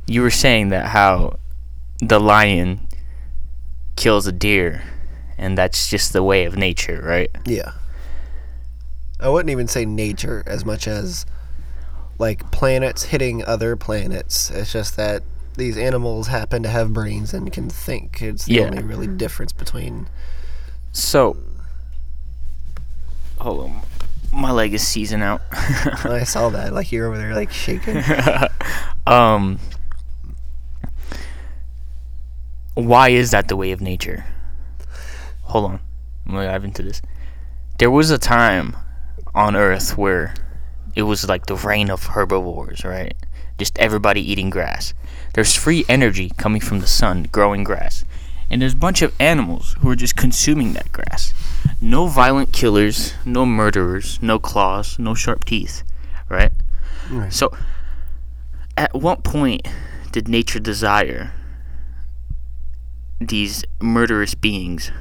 you 0.05 0.21
were 0.21 0.29
saying 0.29 0.69
that 0.69 0.85
how 0.85 1.39
the 1.99 2.19
lion 2.19 2.86
kills 3.97 4.25
a 4.27 4.31
deer, 4.31 4.83
and 5.37 5.57
that's 5.57 5.89
just 5.89 6.13
the 6.13 6.23
way 6.23 6.45
of 6.45 6.55
nature, 6.55 7.01
right? 7.03 7.29
Yeah. 7.45 7.73
I 9.19 9.27
wouldn't 9.29 9.49
even 9.49 9.67
say 9.67 9.83
nature 9.85 10.43
as 10.45 10.63
much 10.63 10.87
as 10.87 11.25
like 12.19 12.49
planets 12.51 13.03
hitting 13.03 13.43
other 13.43 13.75
planets. 13.75 14.49
It's 14.49 14.71
just 14.71 14.95
that 14.95 15.23
these 15.57 15.75
animals 15.77 16.27
happen 16.27 16.61
to 16.63 16.69
have 16.69 16.93
brains 16.93 17.33
and 17.33 17.51
can 17.51 17.69
think. 17.69 18.21
It's 18.21 18.45
the 18.45 18.53
Yeah. 18.55 18.65
only 18.65 18.83
really 18.83 19.07
difference 19.07 19.51
between. 19.51 20.07
So, 20.93 21.35
hold 23.39 23.69
on, 23.71 23.81
my 24.31 24.51
leg 24.51 24.73
is 24.73 24.87
seizing 24.87 25.21
out. 25.21 25.41
I 25.51 26.23
saw 26.23 26.49
that. 26.49 26.73
Like 26.73 26.91
you're 26.91 27.07
over 27.07 27.17
there, 27.17 27.33
like 27.33 27.51
shaking. 27.51 28.03
um, 29.07 29.59
why 32.85 33.09
is 33.09 33.31
that 33.31 33.47
the 33.47 33.55
way 33.55 33.71
of 33.71 33.81
nature? 33.81 34.25
Hold 35.43 35.65
on, 35.65 35.79
I'm 36.25 36.33
gonna 36.33 36.47
dive 36.47 36.63
into 36.63 36.83
this. 36.83 37.01
There 37.79 37.91
was 37.91 38.11
a 38.11 38.17
time 38.17 38.75
on 39.33 39.55
Earth 39.55 39.97
where 39.97 40.35
it 40.95 41.03
was 41.03 41.27
like 41.27 41.45
the 41.45 41.55
reign 41.55 41.89
of 41.89 42.03
herbivores, 42.03 42.83
right? 42.83 43.15
Just 43.57 43.77
everybody 43.79 44.21
eating 44.21 44.49
grass. 44.49 44.93
There's 45.33 45.55
free 45.55 45.85
energy 45.87 46.31
coming 46.37 46.61
from 46.61 46.79
the 46.79 46.87
sun 46.87 47.27
growing 47.31 47.63
grass. 47.63 48.05
And 48.49 48.61
there's 48.61 48.73
a 48.73 48.77
bunch 48.77 49.01
of 49.01 49.13
animals 49.19 49.75
who 49.79 49.89
are 49.89 49.95
just 49.95 50.15
consuming 50.15 50.73
that 50.73 50.91
grass. 50.91 51.33
No 51.81 52.07
violent 52.07 52.53
killers, 52.53 53.13
no 53.25 53.45
murderers, 53.45 54.19
no 54.21 54.39
claws, 54.39 54.97
no 54.97 55.13
sharp 55.13 55.43
teeth, 55.43 55.83
right? 56.29 56.51
Right. 57.11 57.33
So, 57.33 57.51
at 58.77 58.93
what 58.93 59.23
point 59.23 59.67
did 60.11 60.27
nature 60.27 60.59
desire 60.59 61.31
these 63.19 63.63
murderous 63.81 64.35
beings 64.35 64.91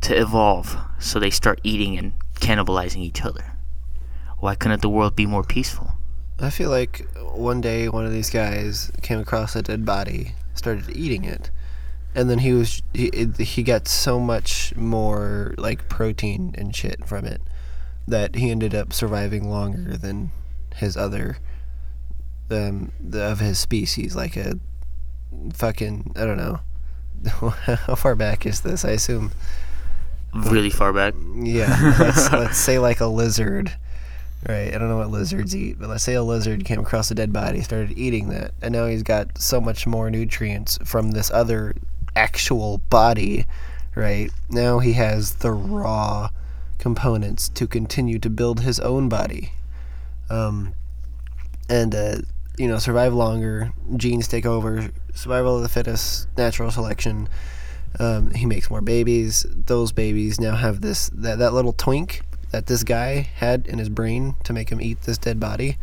to 0.00 0.14
evolve 0.16 0.76
so 0.98 1.18
they 1.18 1.30
start 1.30 1.60
eating 1.62 1.98
and 1.98 2.12
cannibalizing 2.36 3.00
each 3.00 3.24
other? 3.24 3.56
Why 4.38 4.54
couldn't 4.54 4.82
the 4.82 4.88
world 4.88 5.16
be 5.16 5.26
more 5.26 5.42
peaceful? 5.42 5.92
I 6.38 6.50
feel 6.50 6.70
like 6.70 7.06
one 7.16 7.60
day 7.60 7.88
one 7.88 8.04
of 8.04 8.12
these 8.12 8.30
guys 8.30 8.90
came 9.02 9.18
across 9.20 9.56
a 9.56 9.62
dead 9.62 9.84
body, 9.84 10.34
started 10.54 10.94
eating 10.94 11.24
it, 11.24 11.50
and 12.14 12.28
then 12.28 12.38
he 12.38 12.52
was 12.52 12.82
he 12.92 13.10
he 13.38 13.62
got 13.62 13.88
so 13.88 14.20
much 14.20 14.74
more 14.76 15.54
like 15.56 15.88
protein 15.88 16.54
and 16.58 16.74
shit 16.74 17.06
from 17.06 17.24
it 17.24 17.40
that 18.06 18.34
he 18.34 18.50
ended 18.50 18.74
up 18.74 18.92
surviving 18.92 19.48
longer 19.48 19.96
than 19.96 20.30
his 20.76 20.96
other 20.96 21.38
um 22.50 22.92
the, 23.00 23.22
of 23.22 23.40
his 23.40 23.58
species, 23.58 24.14
like 24.14 24.36
a 24.36 24.58
fucking 25.52 26.12
I 26.16 26.24
don't 26.24 26.36
know. 26.36 26.60
How 27.86 27.94
far 27.94 28.14
back 28.14 28.46
is 28.46 28.60
this? 28.60 28.84
I 28.84 28.90
assume 28.90 29.30
Really 30.34 30.70
far 30.70 30.92
back. 30.92 31.14
yeah, 31.36 31.94
let's, 31.98 32.32
let's 32.32 32.58
say 32.58 32.78
like 32.80 33.00
a 33.00 33.06
lizard, 33.06 33.72
right? 34.48 34.74
I 34.74 34.78
don't 34.78 34.88
know 34.88 34.98
what 34.98 35.10
lizards 35.10 35.54
eat, 35.54 35.78
but 35.78 35.88
let's 35.88 36.02
say 36.02 36.14
a 36.14 36.24
lizard 36.24 36.64
came 36.64 36.80
across 36.80 37.10
a 37.10 37.14
dead 37.14 37.32
body, 37.32 37.60
started 37.62 37.96
eating 37.96 38.30
that, 38.30 38.50
and 38.60 38.72
now 38.72 38.86
he's 38.86 39.04
got 39.04 39.38
so 39.38 39.60
much 39.60 39.86
more 39.86 40.10
nutrients 40.10 40.76
from 40.84 41.12
this 41.12 41.30
other 41.30 41.76
actual 42.16 42.78
body, 42.90 43.46
right? 43.94 44.30
Now 44.50 44.80
he 44.80 44.94
has 44.94 45.36
the 45.36 45.52
raw 45.52 46.30
components 46.78 47.48
to 47.50 47.68
continue 47.68 48.18
to 48.18 48.28
build 48.28 48.60
his 48.60 48.80
own 48.80 49.08
body, 49.08 49.52
um, 50.28 50.74
and 51.68 51.94
uh, 51.94 52.16
you 52.56 52.68
know, 52.68 52.78
survive 52.78 53.14
longer. 53.14 53.72
Genes 53.96 54.28
take 54.28 54.46
over. 54.46 54.90
Survival 55.14 55.56
of 55.56 55.62
the 55.62 55.68
fittest, 55.68 56.28
natural 56.36 56.70
selection. 56.70 57.28
Um, 57.98 58.32
he 58.32 58.46
makes 58.46 58.70
more 58.70 58.80
babies. 58.80 59.46
Those 59.48 59.92
babies 59.92 60.40
now 60.40 60.56
have 60.56 60.80
this 60.80 61.10
that, 61.14 61.38
that 61.38 61.52
little 61.52 61.72
twink 61.72 62.22
that 62.50 62.66
this 62.66 62.84
guy 62.84 63.28
had 63.36 63.66
in 63.66 63.78
his 63.78 63.88
brain 63.88 64.34
to 64.44 64.52
make 64.52 64.70
him 64.70 64.80
eat 64.80 65.02
this 65.02 65.18
dead 65.18 65.40
body. 65.40 65.76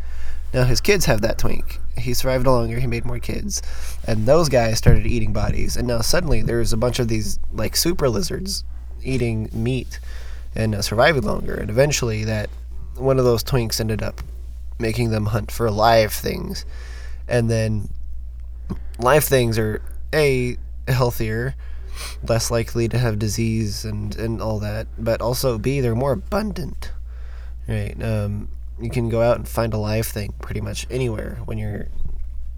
Now 0.52 0.64
his 0.64 0.80
kids 0.80 1.06
have 1.06 1.22
that 1.22 1.38
twink. 1.38 1.80
He 1.96 2.12
survived 2.14 2.46
longer. 2.46 2.78
He 2.78 2.86
made 2.86 3.04
more 3.04 3.18
kids, 3.18 3.62
and 4.06 4.26
those 4.26 4.48
guys 4.48 4.78
started 4.78 5.06
eating 5.06 5.32
bodies. 5.32 5.76
And 5.76 5.88
now 5.88 6.00
suddenly 6.00 6.42
there's 6.42 6.72
a 6.72 6.76
bunch 6.76 6.98
of 6.98 7.08
these 7.08 7.38
like 7.52 7.76
super 7.76 8.08
lizards 8.08 8.64
eating 9.02 9.48
meat 9.52 9.98
and 10.54 10.74
uh, 10.74 10.82
surviving 10.82 11.22
longer. 11.22 11.54
And 11.54 11.70
eventually, 11.70 12.24
that 12.24 12.50
one 12.96 13.18
of 13.18 13.24
those 13.24 13.42
twinks 13.42 13.80
ended 13.80 14.02
up 14.02 14.20
making 14.82 15.10
them 15.10 15.26
hunt 15.26 15.50
for 15.50 15.70
live 15.70 16.12
things, 16.12 16.66
and 17.26 17.50
then 17.50 17.88
live 18.98 19.24
things 19.24 19.58
are 19.58 19.80
a 20.12 20.58
healthier 20.86 21.54
less 22.22 22.50
likely 22.50 22.88
to 22.88 22.98
have 22.98 23.18
disease 23.18 23.84
and 23.84 24.16
and 24.16 24.40
all 24.40 24.58
that. 24.60 24.86
But 24.98 25.20
also 25.20 25.58
B, 25.58 25.80
they're 25.80 25.94
more 25.94 26.12
abundant. 26.12 26.92
Right. 27.68 28.00
Um, 28.02 28.48
you 28.80 28.90
can 28.90 29.08
go 29.08 29.22
out 29.22 29.36
and 29.36 29.46
find 29.46 29.72
a 29.72 29.78
live 29.78 30.06
thing 30.06 30.34
pretty 30.40 30.60
much 30.60 30.86
anywhere 30.90 31.38
when 31.44 31.58
you're 31.58 31.88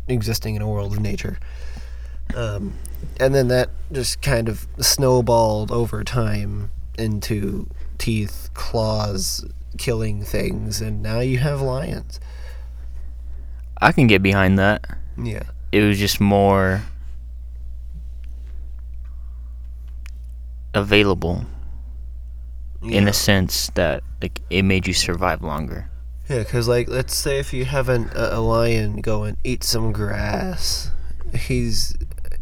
existing 0.08 0.54
in 0.54 0.62
a 0.62 0.68
world 0.68 0.92
of 0.92 1.00
nature. 1.00 1.38
Um, 2.34 2.74
and 3.20 3.34
then 3.34 3.48
that 3.48 3.70
just 3.92 4.22
kind 4.22 4.48
of 4.48 4.66
snowballed 4.78 5.70
over 5.70 6.02
time 6.02 6.70
into 6.98 7.68
teeth, 7.98 8.48
claws, 8.54 9.44
killing 9.78 10.22
things, 10.22 10.80
and 10.80 11.02
now 11.02 11.20
you 11.20 11.38
have 11.38 11.60
lions. 11.60 12.20
I 13.80 13.92
can 13.92 14.06
get 14.06 14.22
behind 14.22 14.58
that. 14.58 14.84
Yeah. 15.22 15.42
It 15.72 15.82
was 15.82 15.98
just 15.98 16.20
more 16.20 16.82
available 20.74 21.44
in 22.82 23.04
Yeah. 23.04 23.08
a 23.10 23.12
sense 23.12 23.70
that 23.74 24.02
like 24.20 24.40
it 24.50 24.62
made 24.62 24.86
you 24.86 24.94
survive 24.94 25.42
longer. 25.42 25.90
Yeah, 26.28 26.38
because, 26.38 26.66
like, 26.68 26.88
let's 26.88 27.14
say 27.14 27.38
if 27.38 27.52
you 27.52 27.66
have 27.66 27.90
an, 27.90 28.08
a, 28.14 28.38
a 28.38 28.40
lion 28.40 29.02
go 29.02 29.24
and 29.24 29.36
eat 29.44 29.62
some 29.62 29.92
grass, 29.92 30.90
he's 31.34 31.94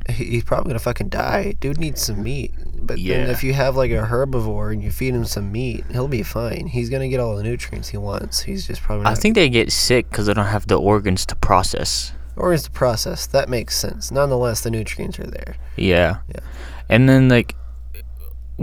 he's 0.08 0.44
probably 0.44 0.68
gonna 0.70 0.78
fucking 0.78 1.08
die. 1.08 1.54
Dude 1.58 1.78
needs 1.78 2.00
some 2.02 2.22
meat. 2.22 2.52
But 2.86 2.98
then 3.02 3.30
if 3.30 3.44
you 3.44 3.52
have 3.54 3.76
like 3.76 3.90
a 3.90 4.06
herbivore 4.06 4.72
and 4.72 4.82
you 4.82 4.90
feed 4.90 5.14
him 5.14 5.24
some 5.24 5.52
meat, 5.52 5.84
he'll 5.90 6.08
be 6.08 6.22
fine. 6.22 6.66
He's 6.66 6.90
gonna 6.90 7.08
get 7.08 7.20
all 7.20 7.36
the 7.36 7.42
nutrients 7.42 7.88
he 7.88 7.96
wants. 7.96 8.42
He's 8.42 8.66
just 8.66 8.82
probably 8.82 9.06
I 9.06 9.14
think 9.14 9.34
they 9.34 9.48
get 9.48 9.72
sick 9.72 10.10
because 10.10 10.26
they 10.26 10.34
don't 10.34 10.46
have 10.46 10.66
the 10.66 10.78
organs 10.78 11.24
to 11.26 11.36
process. 11.36 12.12
Organs 12.36 12.64
to 12.64 12.70
process 12.70 13.26
that 13.28 13.48
makes 13.48 13.76
sense. 13.76 14.10
Nonetheless, 14.10 14.62
the 14.62 14.70
nutrients 14.70 15.18
are 15.18 15.26
there. 15.26 15.56
Yeah. 15.76 16.18
Yeah. 16.28 16.40
And 16.88 17.08
then 17.08 17.28
like 17.28 17.54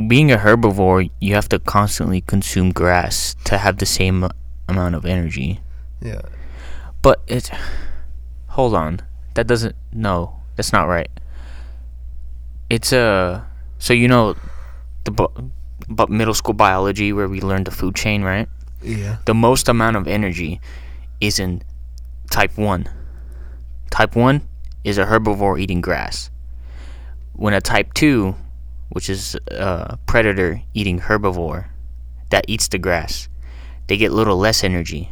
being 0.08 0.32
a 0.32 0.38
herbivore, 0.38 1.10
you 1.20 1.36
have 1.36 1.50
to 1.50 1.60
constantly 1.60 2.22
consume 2.22 2.72
grass 2.72 3.36
to 3.46 3.58
have 3.58 3.78
the 3.78 3.86
same 3.86 4.30
amount 4.68 4.96
of 4.96 5.06
energy. 5.06 5.62
Yeah. 6.02 6.22
But 7.02 7.22
it 7.28 7.50
hold 8.50 8.74
on. 8.74 9.02
That 9.36 9.48
doesn't 9.48 9.76
no, 9.94 10.36
that's 10.56 10.74
not 10.74 10.88
right. 10.88 11.10
It's 12.70 12.92
a 12.92 13.49
so 13.80 13.94
you 13.94 14.08
know 14.08 14.36
the 15.06 15.12
bu- 15.12 15.52
bu- 15.90 16.08
middle 16.08 16.34
school 16.34 16.54
biology 16.54 17.12
where 17.14 17.28
we 17.28 17.42
learned 17.42 17.66
the 17.66 17.72
food 17.72 17.96
chain, 17.96 18.22
right? 18.22 18.48
Yeah. 18.82 19.18
the 19.26 19.34
most 19.34 19.68
amount 19.68 19.98
of 19.98 20.08
energy 20.08 20.62
is 21.20 21.38
in 21.38 21.62
type 22.32 22.58
1. 22.58 22.88
Type 23.92 24.16
1 24.16 24.42
is 24.86 24.98
a 24.98 25.06
herbivore 25.06 25.60
eating 25.60 25.82
grass. 25.82 26.30
When 27.34 27.54
a 27.54 27.60
type 27.60 27.94
2, 27.94 28.34
which 28.90 29.10
is 29.10 29.36
a 29.52 29.98
predator 30.06 30.62
eating 30.74 31.00
herbivore 31.00 31.68
that 32.30 32.46
eats 32.48 32.70
the 32.70 32.78
grass, 32.78 33.28
they 33.88 33.98
get 33.98 34.12
a 34.12 34.16
little 34.16 34.38
less 34.38 34.64
energy. 34.64 35.12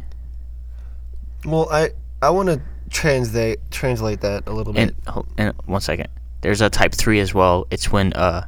Well, 1.44 1.68
I 1.70 1.90
I 2.22 2.30
want 2.30 2.48
to 2.48 2.60
translate 2.90 3.58
translate 3.70 4.22
that 4.22 4.46
a 4.46 4.52
little 4.52 4.72
bit. 4.72 4.94
And, 5.06 5.24
and 5.36 5.54
one 5.66 5.80
second. 5.80 6.08
There's 6.40 6.60
a 6.60 6.70
type 6.70 6.94
3 6.94 7.20
as 7.20 7.34
well. 7.34 7.66
It's 7.70 7.90
when 7.92 8.12
uh, 8.14 8.46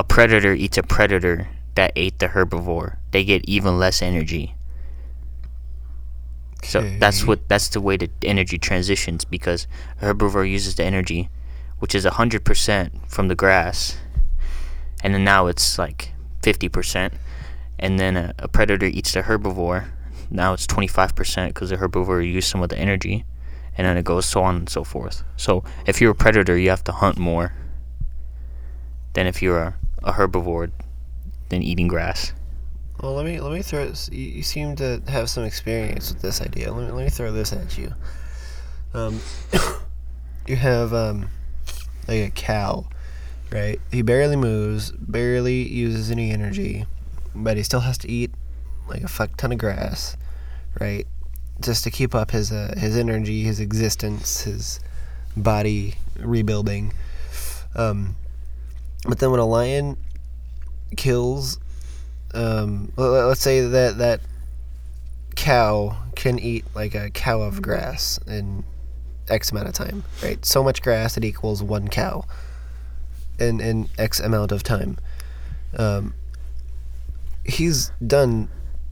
a 0.00 0.02
predator 0.02 0.54
eats 0.54 0.78
a 0.78 0.82
predator 0.82 1.46
that 1.74 1.92
ate 1.94 2.18
the 2.20 2.28
herbivore. 2.28 2.96
They 3.10 3.22
get 3.22 3.44
even 3.44 3.78
less 3.78 4.00
energy. 4.00 4.54
So 6.62 6.80
that's 6.98 7.26
what 7.26 7.46
that's 7.48 7.68
the 7.68 7.82
way 7.82 7.98
the 7.98 8.08
energy 8.22 8.56
transitions 8.56 9.26
because 9.26 9.66
a 10.00 10.06
herbivore 10.06 10.50
uses 10.50 10.76
the 10.76 10.84
energy, 10.84 11.28
which 11.80 11.94
is 11.94 12.06
hundred 12.06 12.46
percent 12.46 12.94
from 13.08 13.28
the 13.28 13.34
grass, 13.34 13.98
and 15.04 15.12
then 15.12 15.22
now 15.22 15.48
it's 15.48 15.78
like 15.78 16.14
fifty 16.42 16.70
percent, 16.70 17.12
and 17.78 17.98
then 17.98 18.16
a, 18.16 18.34
a 18.38 18.48
predator 18.48 18.86
eats 18.86 19.12
the 19.12 19.22
herbivore, 19.22 19.90
now 20.30 20.54
it's 20.54 20.66
twenty 20.66 20.88
five 20.88 21.14
percent 21.14 21.52
because 21.52 21.68
the 21.68 21.76
herbivore 21.76 22.26
used 22.26 22.48
some 22.48 22.62
of 22.62 22.70
the 22.70 22.78
energy, 22.78 23.26
and 23.76 23.86
then 23.86 23.98
it 23.98 24.04
goes 24.04 24.24
so 24.24 24.42
on 24.42 24.56
and 24.56 24.68
so 24.68 24.82
forth. 24.82 25.24
So 25.36 25.62
if 25.86 26.00
you're 26.00 26.12
a 26.12 26.14
predator, 26.14 26.56
you 26.56 26.70
have 26.70 26.84
to 26.84 26.92
hunt 26.92 27.18
more 27.18 27.52
than 29.12 29.26
if 29.26 29.42
you're 29.42 29.58
a, 29.58 29.74
a 30.02 30.12
herbivore 30.12 30.70
than 31.48 31.62
eating 31.62 31.88
grass. 31.88 32.32
Well, 33.02 33.14
let 33.14 33.24
me 33.24 33.40
let 33.40 33.52
me 33.52 33.62
throw. 33.62 33.86
this- 33.88 34.10
You, 34.12 34.42
seem 34.42 34.76
to 34.76 35.02
have 35.08 35.30
some 35.30 35.44
experience 35.44 36.12
with 36.12 36.22
this 36.22 36.40
idea. 36.42 36.72
Let 36.72 36.86
me 36.86 36.92
let 36.92 37.04
me 37.04 37.10
throw 37.10 37.32
this 37.32 37.52
at 37.52 37.78
you. 37.78 37.94
Um, 38.92 39.20
you 40.46 40.56
have 40.56 40.92
um, 40.92 41.30
like 42.06 42.20
a 42.28 42.30
cow, 42.30 42.86
right? 43.50 43.80
He 43.90 44.02
barely 44.02 44.36
moves, 44.36 44.90
barely 44.92 45.66
uses 45.66 46.10
any 46.10 46.30
energy, 46.30 46.84
but 47.34 47.56
he 47.56 47.62
still 47.62 47.80
has 47.80 47.96
to 47.98 48.08
eat 48.10 48.32
like 48.88 49.02
a 49.02 49.08
fuck 49.08 49.36
ton 49.36 49.52
of 49.52 49.58
grass, 49.58 50.16
right? 50.78 51.06
Just 51.60 51.84
to 51.84 51.90
keep 51.90 52.14
up 52.14 52.32
his 52.32 52.52
uh, 52.52 52.74
his 52.76 52.96
energy, 52.96 53.44
his 53.44 53.60
existence, 53.60 54.42
his 54.42 54.80
body 55.36 55.94
rebuilding. 56.18 56.92
Um, 57.74 58.16
but 59.06 59.18
then 59.18 59.30
when 59.30 59.40
a 59.40 59.46
lion 59.46 59.96
kills 60.96 61.58
um, 62.34 62.92
let's 62.96 63.40
say 63.40 63.60
that 63.62 63.98
that 63.98 64.20
cow 65.36 65.96
can 66.14 66.38
eat 66.38 66.64
like 66.74 66.94
a 66.94 67.10
cow 67.10 67.40
of 67.40 67.62
grass 67.62 68.18
in 68.26 68.64
X 69.28 69.50
amount 69.52 69.68
of 69.68 69.74
time, 69.74 70.04
right? 70.22 70.44
So 70.44 70.62
much 70.62 70.82
grass 70.82 71.16
it 71.16 71.24
equals 71.24 71.62
one 71.62 71.88
cow 71.88 72.24
in 73.38 73.60
in 73.60 73.88
X 73.98 74.20
amount 74.20 74.52
of 74.52 74.62
time. 74.62 74.98
Um, 75.76 76.14
he's 77.44 77.90
done 78.06 78.48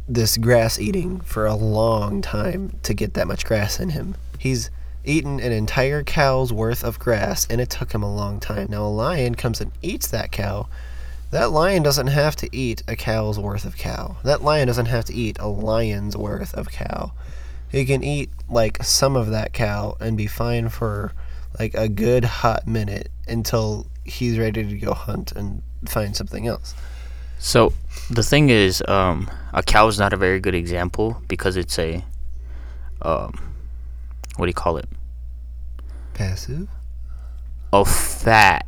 this 0.08 0.38
grass 0.38 0.78
eating 0.78 1.20
for 1.20 1.44
a 1.46 1.54
long 1.54 2.22
time 2.22 2.78
to 2.82 2.94
get 2.94 3.14
that 3.14 3.26
much 3.26 3.44
grass 3.44 3.78
in 3.78 3.90
him. 3.90 4.16
He's 4.38 4.70
eaten 5.04 5.40
an 5.40 5.52
entire 5.52 6.02
cow's 6.02 6.52
worth 6.52 6.84
of 6.84 6.98
grass, 6.98 7.46
and 7.48 7.60
it 7.60 7.70
took 7.70 7.92
him 7.92 8.02
a 8.02 8.14
long 8.14 8.40
time. 8.40 8.68
Now 8.70 8.84
a 8.84 8.88
lion 8.88 9.34
comes 9.34 9.60
and 9.60 9.72
eats 9.82 10.08
that 10.08 10.32
cow. 10.32 10.68
That 11.30 11.50
lion 11.50 11.82
doesn't 11.82 12.06
have 12.06 12.36
to 12.36 12.48
eat 12.56 12.82
a 12.88 12.96
cow's 12.96 13.38
worth 13.38 13.64
of 13.64 13.76
cow. 13.76 14.16
That 14.24 14.42
lion 14.42 14.66
doesn't 14.66 14.86
have 14.86 15.04
to 15.06 15.14
eat 15.14 15.38
a 15.38 15.48
lion's 15.48 16.16
worth 16.16 16.54
of 16.54 16.70
cow. 16.70 17.12
He 17.70 17.84
can 17.84 18.02
eat 18.02 18.30
like 18.48 18.82
some 18.82 19.14
of 19.14 19.28
that 19.28 19.52
cow 19.52 19.96
and 20.00 20.16
be 20.16 20.26
fine 20.26 20.70
for 20.70 21.12
like 21.58 21.74
a 21.74 21.88
good 21.88 22.24
hot 22.24 22.66
minute 22.66 23.10
until 23.26 23.86
he's 24.04 24.38
ready 24.38 24.64
to 24.64 24.78
go 24.78 24.94
hunt 24.94 25.32
and 25.32 25.62
find 25.86 26.16
something 26.16 26.46
else. 26.46 26.74
So 27.38 27.72
the 28.10 28.22
thing 28.22 28.48
is, 28.48 28.82
um, 28.88 29.30
a 29.52 29.62
cow 29.62 29.86
is 29.86 29.98
not 29.98 30.12
a 30.12 30.16
very 30.16 30.40
good 30.40 30.54
example 30.54 31.22
because 31.28 31.56
it's 31.56 31.78
a, 31.78 32.04
um, 33.02 33.47
what 34.38 34.46
do 34.46 34.50
you 34.50 34.54
call 34.54 34.76
it? 34.76 34.86
Passive? 36.14 36.68
A 37.72 37.84
fat 37.84 38.66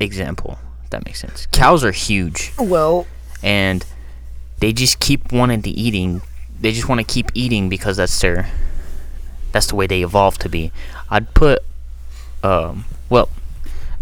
example. 0.00 0.58
If 0.84 0.90
that 0.90 1.04
makes 1.04 1.20
sense. 1.20 1.46
Cows 1.46 1.84
are 1.84 1.92
huge 1.92 2.52
Well, 2.58 3.06
and 3.42 3.84
they 4.60 4.72
just 4.72 5.00
keep 5.00 5.32
wanting 5.32 5.62
to 5.62 5.70
eating. 5.70 6.22
They 6.60 6.72
just 6.72 6.88
want 6.88 7.00
to 7.00 7.04
keep 7.04 7.30
eating 7.34 7.68
because 7.68 7.96
that's 7.98 8.18
their, 8.20 8.48
that's 9.52 9.66
the 9.66 9.76
way 9.76 9.86
they 9.86 10.02
evolved 10.02 10.40
to 10.42 10.48
be. 10.48 10.72
I'd 11.10 11.34
put, 11.34 11.62
um, 12.42 12.84
well, 13.10 13.28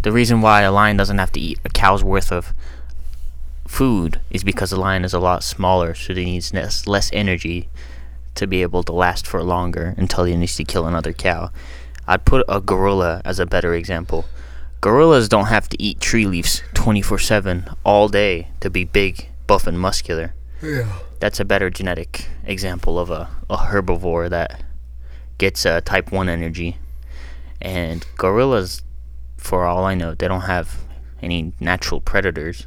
the 0.03 0.13
reason 0.13 0.41
why 0.43 0.63
a 0.63 0.73
lion 0.73 0.97
doesn't 0.97 1.19
have 1.19 1.33
to 1.33 1.41
eat 1.41 1.59
a 1.65 1.69
cow's 1.69 2.05
worth 2.05 2.31
of 2.31 2.53
food 3.67 4.21
is 4.31 4.45
because 4.45 4.71
the 4.71 4.81
lion 4.81 5.05
is 5.05 5.13
a 5.13 5.19
lot 5.19 5.43
smaller, 5.43 5.95
so 5.95 6.15
they 6.15 6.25
needs 6.25 6.55
less, 6.55 6.87
less 6.87 7.11
energy 7.13 7.69
to 8.37 8.47
be 8.47 8.63
able 8.63 8.83
to 8.85 8.93
last 8.93 9.27
for 9.27 9.43
longer 9.43 9.95
until 9.97 10.25
he 10.25 10.37
needs 10.37 10.57
to 10.57 10.65
kill 10.65 10.87
another 10.87 11.13
cow. 11.13 11.51
I'd 12.07 12.25
put 12.25 12.45
a 12.49 12.61
gorilla 12.61 13.21
as 13.25 13.39
a 13.39 13.47
better 13.47 13.75
example. 13.75 14.25
Gorillas 14.81 15.29
don't 15.29 15.47
have 15.47 15.69
to 15.71 15.83
eat 15.83 16.01
tree 16.01 16.27
leaves 16.27 16.63
24 16.75 17.19
7 17.19 17.69
all 17.85 18.09
day 18.09 18.49
to 18.61 18.71
be 18.71 18.85
big, 18.85 19.29
buff, 19.47 19.67
and 19.67 19.79
muscular. 19.81 20.35
yeah. 20.63 20.93
That's 21.19 21.41
a 21.41 21.47
better 21.47 21.71
genetic 21.71 22.29
example 22.45 22.99
of 22.99 23.11
a, 23.11 23.29
a 23.49 23.57
herbivore 23.57 24.29
that 24.29 24.63
gets 25.39 25.65
uh, 25.65 25.81
type 25.81 26.13
1 26.13 26.29
energy. 26.29 26.77
And 27.61 28.07
gorillas, 28.17 28.83
for 29.39 29.65
all 29.65 29.85
I 29.85 29.95
know, 29.95 30.15
they 30.15 30.29
don't 30.29 30.43
have 30.43 30.79
any 31.23 31.55
natural 31.59 32.01
predators 32.03 32.67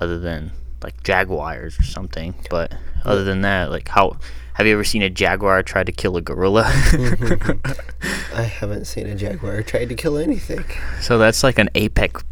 other 0.00 0.18
than 0.18 0.52
like 0.82 1.02
jaguars 1.02 1.78
or 1.78 1.82
something. 1.82 2.34
But 2.48 2.72
other 3.04 3.24
than 3.24 3.42
that, 3.42 3.70
like 3.70 3.88
how 3.88 4.18
have 4.58 4.66
you 4.66 4.72
ever 4.72 4.82
seen 4.82 5.02
a 5.02 5.08
jaguar 5.08 5.62
try 5.62 5.84
to 5.84 5.92
kill 5.92 6.16
a 6.16 6.20
gorilla? 6.20 6.64
I 8.34 8.42
haven't 8.42 8.86
seen 8.86 9.06
a 9.06 9.14
jaguar 9.14 9.62
try 9.62 9.84
to 9.84 9.94
kill 9.94 10.18
anything. 10.18 10.64
so 11.00 11.16
that's 11.16 11.44
like 11.44 11.60
an 11.60 11.70
apex 11.76 12.24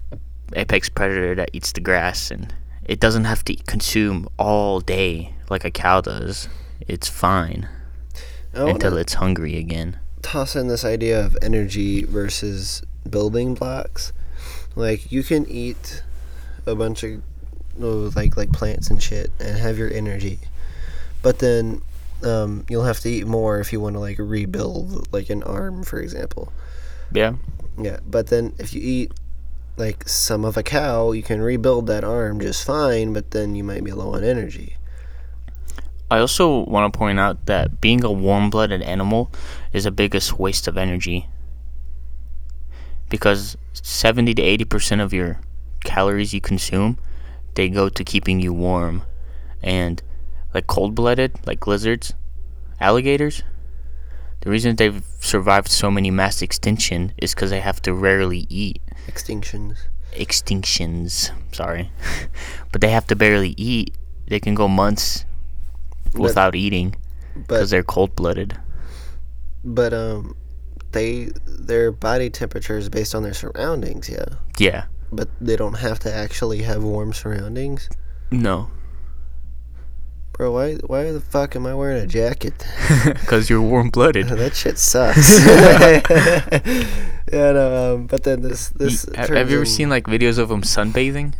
apex 0.54 0.88
predator 0.88 1.36
that 1.36 1.50
eats 1.52 1.70
the 1.70 1.80
grass 1.80 2.32
and 2.32 2.52
it 2.84 2.98
doesn't 2.98 3.24
have 3.24 3.44
to 3.44 3.54
consume 3.66 4.28
all 4.38 4.80
day 4.80 5.34
like 5.48 5.64
a 5.64 5.70
cow 5.70 6.00
does. 6.00 6.48
It's 6.88 7.08
fine 7.08 7.68
until 8.52 8.96
it's 8.96 9.14
hungry 9.14 9.56
again. 9.56 9.96
toss 10.22 10.56
in 10.56 10.66
this 10.66 10.84
idea 10.84 11.24
of 11.24 11.38
energy 11.42 12.02
versus 12.02 12.82
building 13.08 13.54
blocks. 13.54 14.12
Like 14.74 15.12
you 15.12 15.22
can 15.22 15.48
eat 15.48 16.02
a 16.66 16.74
bunch 16.74 17.04
of 17.04 17.22
oh, 17.80 18.10
like 18.16 18.36
like 18.36 18.52
plants 18.52 18.90
and 18.90 19.00
shit 19.00 19.30
and 19.38 19.56
have 19.58 19.78
your 19.78 19.92
energy, 19.92 20.40
but 21.22 21.38
then 21.38 21.82
um, 22.22 22.64
you'll 22.68 22.84
have 22.84 23.00
to 23.00 23.08
eat 23.08 23.26
more 23.26 23.60
if 23.60 23.72
you 23.72 23.80
want 23.80 23.94
to 23.94 24.00
like 24.00 24.18
rebuild 24.18 25.12
like 25.12 25.30
an 25.30 25.42
arm, 25.42 25.82
for 25.82 26.00
example. 26.00 26.52
Yeah. 27.12 27.34
Yeah, 27.78 28.00
but 28.06 28.28
then 28.28 28.54
if 28.58 28.74
you 28.74 28.80
eat 28.82 29.12
like 29.76 30.08
some 30.08 30.44
of 30.44 30.56
a 30.56 30.62
cow, 30.62 31.12
you 31.12 31.22
can 31.22 31.42
rebuild 31.42 31.86
that 31.88 32.04
arm 32.04 32.40
just 32.40 32.64
fine, 32.64 33.12
but 33.12 33.30
then 33.32 33.54
you 33.54 33.62
might 33.62 33.84
be 33.84 33.92
low 33.92 34.14
on 34.14 34.24
energy. 34.24 34.76
I 36.10 36.18
also 36.18 36.64
want 36.64 36.92
to 36.92 36.96
point 36.96 37.18
out 37.18 37.46
that 37.46 37.80
being 37.80 38.04
a 38.04 38.12
warm 38.12 38.48
blooded 38.48 38.80
animal 38.82 39.32
is 39.72 39.84
the 39.84 39.90
biggest 39.90 40.38
waste 40.38 40.68
of 40.68 40.78
energy. 40.78 41.28
Because 43.08 43.56
70 43.72 44.34
to 44.34 44.42
80% 44.42 45.02
of 45.02 45.12
your 45.12 45.40
calories 45.84 46.32
you 46.32 46.40
consume, 46.40 46.98
they 47.54 47.68
go 47.68 47.88
to 47.88 48.04
keeping 48.04 48.40
you 48.40 48.52
warm. 48.52 49.02
And 49.62 50.02
like 50.56 50.66
cold 50.66 50.94
blooded, 50.94 51.32
like 51.46 51.66
lizards, 51.66 52.14
alligators, 52.80 53.42
the 54.40 54.48
reason 54.50 54.74
they've 54.76 55.04
survived 55.20 55.68
so 55.68 55.90
many 55.90 56.10
mass 56.10 56.40
extinction 56.40 57.12
is 57.18 57.34
because 57.34 57.50
they 57.50 57.60
have 57.60 57.82
to 57.82 57.92
rarely 57.92 58.46
eat. 58.48 58.80
Extinctions. 59.06 59.76
Extinctions, 60.12 61.30
sorry. 61.54 61.90
but 62.72 62.80
they 62.80 62.88
have 62.88 63.06
to 63.08 63.16
barely 63.16 63.54
eat. 63.58 63.94
They 64.28 64.40
can 64.40 64.54
go 64.54 64.66
months 64.66 65.26
But- 66.12 66.22
without 66.22 66.54
eating 66.54 66.96
because 67.36 67.68
they're 67.68 67.82
cold 67.82 68.16
blooded. 68.16 68.56
but 69.62 69.92
um, 69.92 70.34
they 70.92 71.28
their 71.46 71.92
body 71.92 72.30
temperature 72.30 72.78
is 72.78 72.88
based 72.88 73.14
on 73.14 73.22
their 73.22 73.34
surroundings. 73.34 74.08
Yeah, 74.08 74.24
Yeah. 74.58 74.84
but 75.12 75.28
they 75.40 75.56
don't 75.56 75.78
have 75.78 75.98
to 76.00 76.12
actually 76.12 76.62
have 76.62 76.82
warm 76.82 77.12
surroundings. 77.12 77.90
No. 78.30 78.70
Bro, 80.36 80.52
why 80.52 80.74
why 80.84 81.12
the 81.12 81.20
fuck 81.20 81.56
am 81.56 81.64
I 81.64 81.74
wearing 81.74 82.02
a 82.02 82.06
jacket? 82.06 82.52
Because 83.04 83.48
you're 83.48 83.62
warm 83.62 83.88
blooded. 83.88 84.28
that 84.28 84.54
shit 84.54 84.76
sucks. 84.78 85.40
yeah, 87.32 87.52
no, 87.52 87.94
um, 87.94 88.06
but 88.06 88.24
then 88.24 88.42
this 88.42 88.68
this. 88.68 89.08
have, 89.14 89.30
have 89.30 89.50
you 89.50 89.56
ever 89.56 89.64
seen 89.64 89.88
like 89.88 90.04
videos 90.04 90.36
of 90.38 90.50
them 90.50 90.60
sunbathing? 90.60 91.32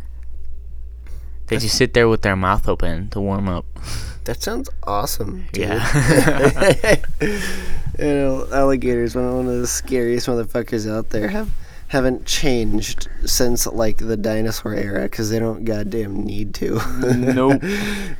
They 1.45 1.57
just 1.57 1.77
sit 1.77 1.93
there 1.93 2.09
with 2.09 2.23
their 2.23 2.35
mouth 2.35 2.67
open 2.67 3.09
to 3.09 3.21
warm 3.21 3.47
up. 3.47 3.65
That 4.25 4.41
sounds 4.41 4.69
awesome, 4.83 5.45
dude. 5.53 5.67
Yeah. 5.67 6.97
you 7.21 7.37
know, 7.99 8.47
alligators, 8.51 9.15
one 9.15 9.31
one 9.31 9.47
of 9.47 9.61
the 9.61 9.67
scariest 9.67 10.27
motherfuckers 10.27 10.89
out 10.91 11.11
there, 11.11 11.27
have 11.27 11.51
haven't 11.89 12.25
changed 12.25 13.07
since 13.25 13.67
like 13.67 13.97
the 13.97 14.17
dinosaur 14.17 14.73
era 14.73 15.03
because 15.03 15.29
they 15.29 15.39
don't 15.39 15.65
goddamn 15.65 16.23
need 16.23 16.55
to. 16.55 16.81
Nope. 17.15 17.63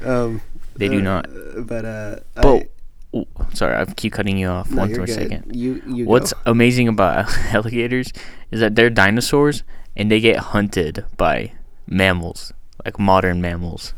um, 0.06 0.42
They 0.78 0.88
do 0.88 1.00
uh, 1.00 1.02
not. 1.02 1.30
But 1.68 1.86
uh, 1.86 2.16
But 2.36 2.70
Ooh, 3.16 3.26
sorry, 3.54 3.76
I 3.76 3.86
keep 3.86 4.14
cutting 4.14 4.38
you 4.38 4.48
off. 4.48 4.72
I, 4.72 4.76
no, 4.76 4.82
One 4.82 4.94
more 4.94 5.08
second. 5.08 5.56
You 5.56 5.82
you 5.88 6.06
What's 6.06 6.34
go. 6.34 6.52
amazing 6.52 6.88
about 6.88 7.32
alligators 7.54 8.12
is 8.52 8.60
that 8.60 8.76
they're 8.76 8.90
dinosaurs 8.90 9.64
and 9.96 10.12
they 10.12 10.20
get 10.20 10.38
hunted 10.38 11.06
by 11.16 11.54
mammals, 11.88 12.54
like 12.86 13.00
modern 13.00 13.42
mammals. 13.42 13.94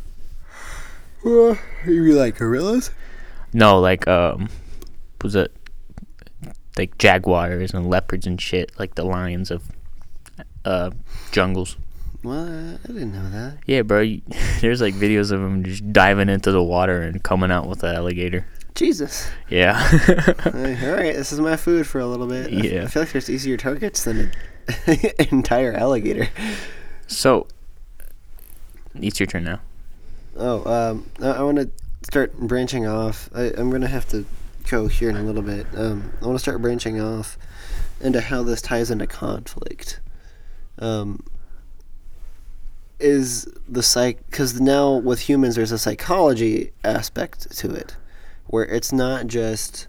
Uh, 1.25 1.55
you 1.85 2.13
like 2.13 2.37
gorillas? 2.37 2.91
No, 3.51 3.79
like 3.79 4.07
um, 4.07 4.49
was 5.21 5.35
it 5.35 5.53
like 6.77 6.97
jaguars 6.97 7.73
and 7.73 7.89
leopards 7.89 8.25
and 8.25 8.39
shit, 8.39 8.71
like 8.79 8.95
the 8.95 9.03
lions 9.03 9.51
of 9.51 9.63
uh 10.65 10.91
jungles. 11.31 11.77
What? 12.21 12.37
I 12.37 12.87
didn't 12.87 13.13
know 13.13 13.29
that. 13.29 13.59
Yeah, 13.65 13.83
bro. 13.83 14.01
You, 14.01 14.21
there's 14.61 14.81
like 14.81 14.93
videos 14.93 15.31
of 15.31 15.41
him 15.41 15.63
just 15.63 15.91
diving 15.93 16.29
into 16.29 16.51
the 16.51 16.63
water 16.63 17.01
and 17.01 17.23
coming 17.23 17.51
out 17.51 17.67
with 17.67 17.83
an 17.83 17.95
alligator. 17.95 18.45
Jesus. 18.75 19.29
Yeah. 19.49 19.77
All 20.45 20.51
right, 20.51 21.15
this 21.15 21.31
is 21.31 21.39
my 21.39 21.55
food 21.55 21.87
for 21.87 21.99
a 21.99 22.05
little 22.05 22.27
bit. 22.27 22.51
Yeah. 22.51 22.83
I 22.83 22.87
feel 22.87 23.03
like 23.03 23.11
there's 23.11 23.29
easier 23.29 23.57
targets 23.57 24.03
than 24.03 24.31
an 24.85 24.97
entire 25.31 25.73
alligator. 25.73 26.29
so, 27.07 27.47
it's 28.95 29.19
your 29.19 29.27
turn 29.27 29.43
now. 29.43 29.61
Oh, 30.35 30.63
um, 30.71 31.09
I, 31.21 31.31
I 31.31 31.41
want 31.43 31.57
to 31.57 31.69
start 32.03 32.37
branching 32.37 32.85
off. 32.85 33.29
I, 33.33 33.51
I'm 33.57 33.69
going 33.69 33.81
to 33.81 33.87
have 33.87 34.07
to 34.09 34.25
go 34.69 34.87
here 34.87 35.09
in 35.09 35.17
a 35.17 35.23
little 35.23 35.41
bit. 35.41 35.65
Um, 35.75 36.13
I 36.21 36.25
want 36.25 36.35
to 36.35 36.41
start 36.41 36.61
branching 36.61 37.01
off 37.01 37.37
into 38.01 38.21
how 38.21 38.43
this 38.43 38.61
ties 38.61 38.91
into 38.91 39.07
conflict. 39.07 39.99
Um, 40.77 41.23
is 42.99 43.47
the 43.67 43.83
psych 43.83 44.25
because 44.29 44.59
now 44.59 44.95
with 44.95 45.21
humans 45.21 45.55
there's 45.55 45.71
a 45.71 45.77
psychology 45.77 46.71
aspect 46.83 47.55
to 47.57 47.71
it, 47.71 47.95
where 48.47 48.65
it's 48.65 48.91
not 48.91 49.27
just 49.27 49.87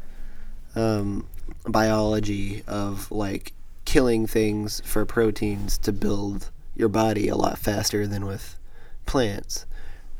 um, 0.75 1.27
biology 1.67 2.63
of 2.67 3.11
like 3.11 3.53
killing 3.85 4.27
things 4.27 4.81
for 4.85 5.05
proteins 5.05 5.77
to 5.79 5.93
build 5.93 6.51
your 6.77 6.89
body 6.89 7.29
a 7.29 7.37
lot 7.37 7.59
faster 7.59 8.07
than 8.07 8.25
with 8.27 8.59
plants 9.07 9.67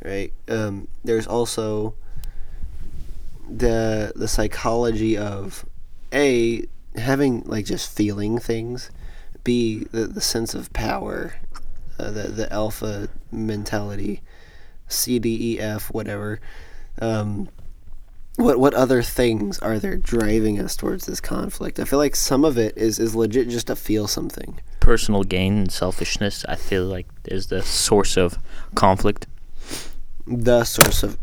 right? 0.05 0.33
Um, 0.49 0.89
there's 1.05 1.27
also 1.27 1.95
the 3.49 4.13
the 4.15 4.29
psychology 4.29 5.17
of 5.17 5.65
a 6.13 6.67
having 6.97 7.43
like 7.43 7.67
just 7.67 7.95
feeling 7.95 8.39
things, 8.39 8.91
b 9.45 9.87
the, 9.91 10.07
the 10.07 10.21
sense 10.21 10.55
of 10.55 10.73
power, 10.73 11.35
uh, 12.01 12.11
the 12.11 12.23
the 12.29 12.53
alpha 12.53 13.09
mentality, 13.31 14.23
C 14.89 15.19
D 15.19 15.55
E 15.55 15.61
F 15.61 15.93
whatever. 15.93 16.41
Um, 17.01 17.49
what 18.37 18.59
what 18.59 18.75
other 18.75 19.03
things 19.03 19.59
are 19.59 19.79
there 19.79 19.97
driving 19.97 20.59
us 20.59 20.77
towards 20.77 21.07
this 21.07 21.21
conflict? 21.21 21.79
I 21.79 21.85
feel 21.85 21.99
like 21.99 22.17
some 22.17 22.45
of 22.45 22.59
it 22.59 22.77
is 22.77 22.99
is 22.99 23.15
legit 23.15 23.49
just 23.49 23.67
to 23.69 23.77
feel 23.77 24.07
something. 24.07 24.61
Personal 24.81 25.25
gain 25.25 25.59
and 25.59 25.73
selfishness, 25.73 26.45
I 26.49 26.57
feel 26.57 26.85
like, 26.85 27.07
is 27.27 27.49
the 27.49 27.63
source 27.63 28.17
of 28.17 28.39
conflict. 28.75 29.27
The 30.27 30.65
source 30.65 31.03
of 31.03 31.19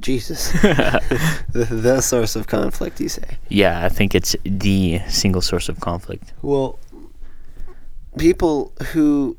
Jesus, 0.00 0.52
the, 0.52 1.42
the 1.70 2.00
source 2.00 2.36
of 2.36 2.46
conflict. 2.46 3.00
You 3.00 3.08
say? 3.08 3.36
Yeah, 3.48 3.84
I 3.84 3.88
think 3.88 4.14
it's 4.14 4.34
the 4.44 5.00
single 5.08 5.42
source 5.42 5.68
of 5.68 5.80
conflict. 5.80 6.32
Well, 6.42 6.78
people 8.18 8.72
who, 8.92 9.36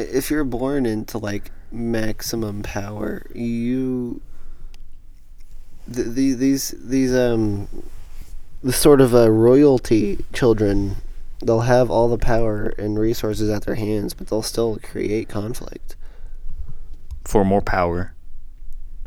if 0.00 0.30
you're 0.30 0.44
born 0.44 0.86
into 0.86 1.18
like 1.18 1.50
maximum 1.70 2.62
power, 2.62 3.26
you, 3.34 4.20
th- 5.92 6.08
the, 6.08 6.32
these 6.34 6.74
these 6.78 7.14
um, 7.14 7.68
the 8.62 8.72
sort 8.72 9.00
of 9.00 9.14
uh, 9.14 9.30
royalty 9.30 10.24
children, 10.32 10.96
they'll 11.44 11.60
have 11.60 11.90
all 11.90 12.08
the 12.08 12.18
power 12.18 12.72
and 12.78 12.98
resources 12.98 13.48
at 13.50 13.64
their 13.64 13.76
hands, 13.76 14.14
but 14.14 14.28
they'll 14.28 14.42
still 14.42 14.78
create 14.82 15.28
conflict 15.28 15.96
For 17.24 17.44
more 17.44 17.62
power. 17.62 18.14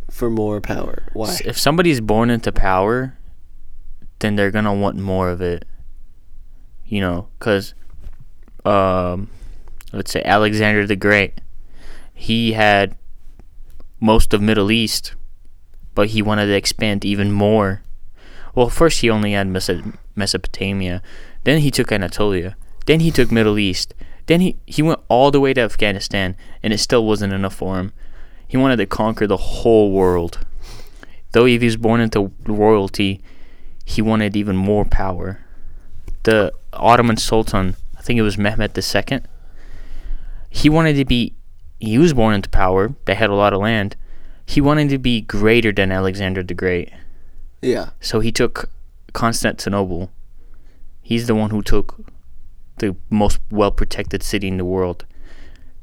for 0.09 0.29
more 0.29 0.61
power. 0.61 1.03
Why? 1.13 1.37
If 1.45 1.57
somebody's 1.57 2.01
born 2.01 2.29
into 2.29 2.51
power, 2.51 3.17
then 4.19 4.35
they're 4.35 4.51
gonna 4.51 4.73
want 4.73 4.97
more 4.97 5.29
of 5.29 5.41
it. 5.41 5.65
You 6.85 7.01
know, 7.01 7.27
because, 7.39 7.73
um, 8.65 9.29
let's 9.93 10.11
say 10.11 10.21
Alexander 10.23 10.85
the 10.85 10.95
Great, 10.95 11.39
he 12.13 12.53
had 12.53 12.95
most 13.99 14.33
of 14.33 14.41
Middle 14.41 14.71
East, 14.71 15.15
but 15.95 16.09
he 16.09 16.21
wanted 16.21 16.47
to 16.47 16.53
expand 16.55 17.05
even 17.05 17.31
more. 17.31 17.81
Well, 18.55 18.69
first 18.69 19.01
he 19.01 19.09
only 19.09 19.31
had 19.31 19.47
Meso- 19.47 19.97
Mesopotamia, 20.15 21.01
then 21.43 21.59
he 21.59 21.71
took 21.71 21.91
Anatolia, 21.91 22.55
then 22.85 22.99
he 22.99 23.11
took 23.11 23.31
Middle 23.31 23.57
East, 23.57 23.93
then 24.25 24.41
he 24.41 24.57
he 24.65 24.81
went 24.81 24.99
all 25.07 25.31
the 25.31 25.39
way 25.39 25.53
to 25.53 25.61
Afghanistan, 25.61 26.35
and 26.61 26.73
it 26.73 26.79
still 26.79 27.05
wasn't 27.05 27.33
enough 27.33 27.55
for 27.55 27.77
him. 27.77 27.93
He 28.47 28.57
wanted 28.57 28.77
to 28.77 28.85
conquer 28.85 29.27
the 29.27 29.37
whole 29.37 29.91
world. 29.91 30.45
Though 31.31 31.45
he 31.45 31.57
was 31.57 31.77
born 31.77 31.99
into 31.99 32.31
royalty, 32.45 33.21
he 33.83 34.01
wanted 34.01 34.35
even 34.35 34.55
more 34.55 34.85
power. 34.85 35.39
The 36.23 36.53
Ottoman 36.71 37.17
Sultan, 37.17 37.75
I 37.97 38.01
think 38.01 38.17
it 38.17 38.23
was 38.23 38.37
Mehmet 38.37 38.77
II, 38.77 39.21
he 40.53 40.69
wanted 40.69 40.93
to 40.93 41.03
be, 41.03 41.33
he 41.79 41.97
was 41.97 42.13
born 42.13 42.35
into 42.35 42.47
power, 42.47 42.93
they 43.05 43.15
had 43.15 43.31
a 43.31 43.35
lot 43.35 43.53
of 43.53 43.59
land. 43.59 43.95
He 44.45 44.61
wanted 44.61 44.89
to 44.89 44.99
be 44.99 45.19
greater 45.19 45.71
than 45.71 45.91
Alexander 45.91 46.43
the 46.43 46.53
Great. 46.53 46.91
yeah. 47.61 47.89
So 47.99 48.19
he 48.19 48.31
took 48.31 48.69
Constantinople. 49.13 50.11
He's 51.01 51.25
the 51.25 51.33
one 51.33 51.49
who 51.49 51.63
took 51.63 52.05
the 52.77 52.95
most 53.09 53.39
well 53.49 53.71
protected 53.71 54.21
city 54.21 54.47
in 54.47 54.57
the 54.57 54.65
world 54.65 55.05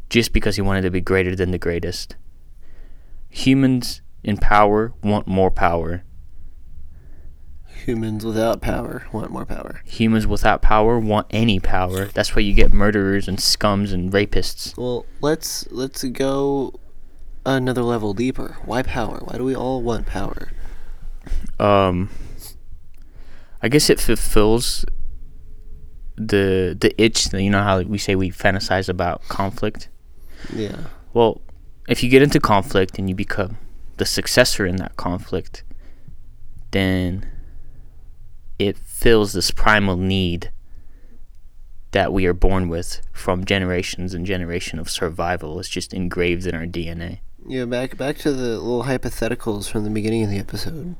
just 0.08 0.32
because 0.32 0.54
he 0.54 0.62
wanted 0.62 0.82
to 0.82 0.90
be 0.90 1.00
greater 1.00 1.34
than 1.34 1.50
the 1.50 1.58
greatest. 1.58 2.14
Humans 3.28 4.02
in 4.22 4.36
power 4.36 4.92
want 5.02 5.26
more 5.26 5.50
power. 5.50 6.04
Humans 7.86 8.24
without 8.24 8.60
power 8.60 9.04
want 9.12 9.30
more 9.30 9.44
power. 9.46 9.80
Humans 9.84 10.26
without 10.26 10.62
power 10.62 10.98
want 10.98 11.26
any 11.30 11.58
power. 11.60 12.06
That's 12.06 12.34
why 12.36 12.42
you 12.42 12.52
get 12.54 12.72
murderers 12.72 13.26
and 13.28 13.38
scums 13.38 13.92
and 13.92 14.12
rapists. 14.12 14.76
Well, 14.76 15.06
let's 15.20 15.66
let's 15.70 16.02
go 16.04 16.78
another 17.46 17.82
level 17.82 18.12
deeper. 18.14 18.56
Why 18.64 18.82
power? 18.82 19.20
Why 19.24 19.38
do 19.38 19.44
we 19.44 19.54
all 19.56 19.82
want 19.82 20.06
power? 20.06 20.52
Um, 21.58 22.10
I 23.62 23.68
guess 23.68 23.88
it 23.90 24.00
fulfills 24.00 24.84
the 26.16 26.76
the 26.78 26.92
itch. 27.00 27.30
that- 27.30 27.42
You 27.42 27.50
know 27.50 27.62
how 27.62 27.80
we 27.82 27.98
say 27.98 28.14
we 28.14 28.30
fantasize 28.30 28.88
about 28.88 29.22
conflict. 29.28 29.88
Yeah. 30.54 30.76
Well, 31.12 31.40
if 31.88 32.02
you 32.02 32.10
get 32.10 32.22
into 32.22 32.40
conflict 32.40 32.98
and 32.98 33.08
you 33.08 33.14
become 33.14 33.58
the 33.96 34.04
successor 34.06 34.64
in 34.66 34.76
that 34.76 34.96
conflict, 34.96 35.64
then 36.70 37.26
it 38.60 38.76
fills 38.76 39.32
this 39.32 39.50
primal 39.50 39.96
need 39.96 40.52
that 41.92 42.12
we 42.12 42.26
are 42.26 42.34
born 42.34 42.68
with 42.68 43.00
from 43.10 43.44
generations 43.44 44.12
and 44.12 44.26
generation 44.26 44.78
of 44.78 44.90
survival. 44.90 45.58
It's 45.58 45.68
just 45.68 45.94
engraved 45.94 46.46
in 46.46 46.54
our 46.54 46.66
DNA. 46.66 47.20
Yeah, 47.46 47.64
back 47.64 47.96
back 47.96 48.18
to 48.18 48.32
the 48.32 48.58
little 48.58 48.84
hypotheticals 48.84 49.68
from 49.70 49.84
the 49.84 49.90
beginning 49.90 50.24
of 50.24 50.30
the 50.30 50.38
episode. 50.38 50.94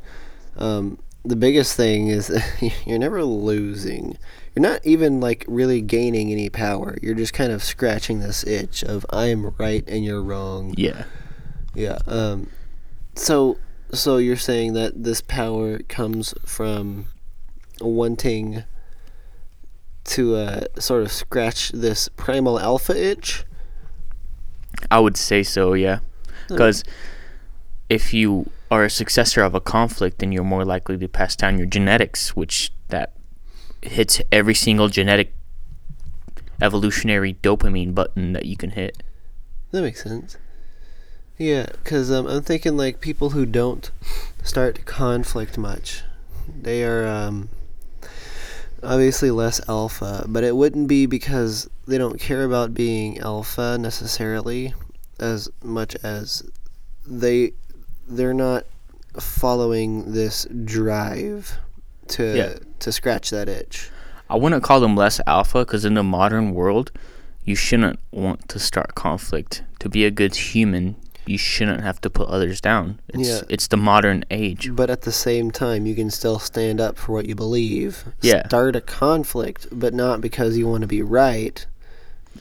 Um, 0.56 0.98
the 1.22 1.36
biggest 1.36 1.76
thing 1.76 2.08
is 2.08 2.28
that 2.28 2.72
you're 2.86 2.98
never 2.98 3.22
losing. 3.24 4.16
You're 4.54 4.62
not 4.62 4.84
even 4.84 5.20
like 5.20 5.44
really 5.46 5.82
gaining 5.82 6.32
any 6.32 6.48
power. 6.48 6.96
You're 7.02 7.14
just 7.14 7.34
kind 7.34 7.52
of 7.52 7.62
scratching 7.62 8.20
this 8.20 8.42
itch 8.44 8.82
of 8.82 9.04
I'm 9.10 9.54
right 9.58 9.84
and 9.86 10.02
you're 10.02 10.22
wrong. 10.22 10.74
Yeah. 10.78 11.04
Yeah. 11.74 11.98
Um, 12.06 12.48
so 13.14 13.58
so 13.92 14.16
you're 14.16 14.36
saying 14.36 14.72
that 14.72 15.04
this 15.04 15.20
power 15.20 15.80
comes 15.80 16.32
from 16.46 17.06
wanting 17.80 18.64
to 20.04 20.36
uh, 20.36 20.64
sort 20.78 21.02
of 21.02 21.12
scratch 21.12 21.70
this 21.70 22.08
primal 22.08 22.58
alpha 22.58 22.96
itch. 22.96 23.44
I 24.90 24.98
would 25.00 25.16
say 25.16 25.42
so, 25.42 25.74
yeah. 25.74 26.00
Because 26.48 26.82
if 27.88 28.12
you 28.12 28.50
are 28.70 28.84
a 28.84 28.90
successor 28.90 29.42
of 29.42 29.54
a 29.54 29.60
conflict, 29.60 30.18
then 30.18 30.32
you're 30.32 30.44
more 30.44 30.64
likely 30.64 30.96
to 30.98 31.08
pass 31.08 31.36
down 31.36 31.58
your 31.58 31.66
genetics, 31.66 32.34
which 32.34 32.72
that 32.88 33.12
hits 33.82 34.20
every 34.32 34.54
single 34.54 34.88
genetic 34.88 35.34
evolutionary 36.60 37.34
dopamine 37.34 37.94
button 37.94 38.32
that 38.32 38.46
you 38.46 38.56
can 38.56 38.70
hit. 38.70 39.02
That 39.70 39.82
makes 39.82 40.02
sense. 40.02 40.36
Yeah, 41.38 41.66
because 41.72 42.10
um, 42.10 42.26
I'm 42.26 42.42
thinking 42.42 42.76
like 42.76 43.00
people 43.00 43.30
who 43.30 43.46
don't 43.46 43.90
start 44.42 44.84
conflict 44.84 45.56
much, 45.56 46.02
they 46.46 46.84
are 46.84 47.06
um, 47.06 47.48
obviously 48.82 49.30
less 49.30 49.60
alpha, 49.68 50.24
but 50.28 50.44
it 50.44 50.56
wouldn't 50.56 50.88
be 50.88 51.06
because 51.06 51.68
they 51.86 51.98
don't 51.98 52.18
care 52.20 52.44
about 52.44 52.74
being 52.74 53.18
alpha 53.18 53.76
necessarily 53.78 54.74
as 55.18 55.48
much 55.62 55.94
as 56.02 56.42
they 57.06 57.52
they're 58.08 58.34
not 58.34 58.64
following 59.18 60.12
this 60.12 60.46
drive 60.64 61.58
to 62.08 62.36
Yeah. 62.36 62.54
to 62.80 62.92
scratch 62.92 63.30
that 63.30 63.48
itch. 63.48 63.90
I 64.28 64.36
wouldn't 64.36 64.62
call 64.62 64.80
them 64.80 64.96
less 64.96 65.20
alpha 65.26 65.60
because 65.60 65.84
in 65.84 65.94
the 65.94 66.02
modern 66.04 66.54
world, 66.54 66.92
you 67.44 67.54
shouldn't 67.56 67.98
want 68.12 68.48
to 68.48 68.58
start 68.58 68.94
conflict. 68.94 69.62
To 69.80 69.88
be 69.88 70.04
a 70.04 70.10
good 70.10 70.34
human, 70.36 70.94
you 71.26 71.38
shouldn't 71.38 71.83
have 71.83 72.00
to 72.00 72.11
put 72.11 72.28
others 72.28 72.61
down. 72.61 72.98
It's 73.09 73.28
Yeah. 73.28 73.40
it's 73.48 73.68
the 73.68 73.76
modern 73.76 74.24
age. 74.30 74.70
But 74.74 74.90
at 74.90 75.02
the 75.02 75.12
same 75.12 75.50
time, 75.50 75.87
you 75.87 75.94
can 75.94 76.11
still 76.11 76.38
stand 76.38 76.80
up 76.80 76.96
for 76.98 77.12
what 77.12 77.26
you 77.26 77.35
believe. 77.35 78.04
Yeah. 78.20 78.46
Start 78.48 78.76
a 78.76 78.80
conflict, 78.80 79.66
but 79.70 79.94
not 79.94 80.20
because 80.20 80.56
you 80.56 80.66
want 80.66 80.80
to 80.83 80.87
be 80.88 81.02
right. 81.02 81.64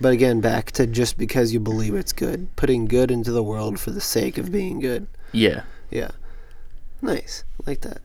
But 0.01 0.13
again, 0.13 0.39
back 0.39 0.71
to 0.73 0.87
just 0.87 1.17
because 1.17 1.53
you 1.53 1.59
believe 1.59 1.93
it's 1.95 2.13
good. 2.13 2.47
Putting 2.55 2.85
good 2.85 3.11
into 3.11 3.31
the 3.31 3.43
world 3.43 3.79
for 3.79 3.91
the 3.91 4.01
sake 4.01 4.37
of 4.37 4.51
being 4.51 4.79
good. 4.79 5.07
Yeah. 5.31 5.63
Yeah. 5.91 6.11
Nice. 7.01 7.43
Like 7.65 7.81
that. 7.81 8.01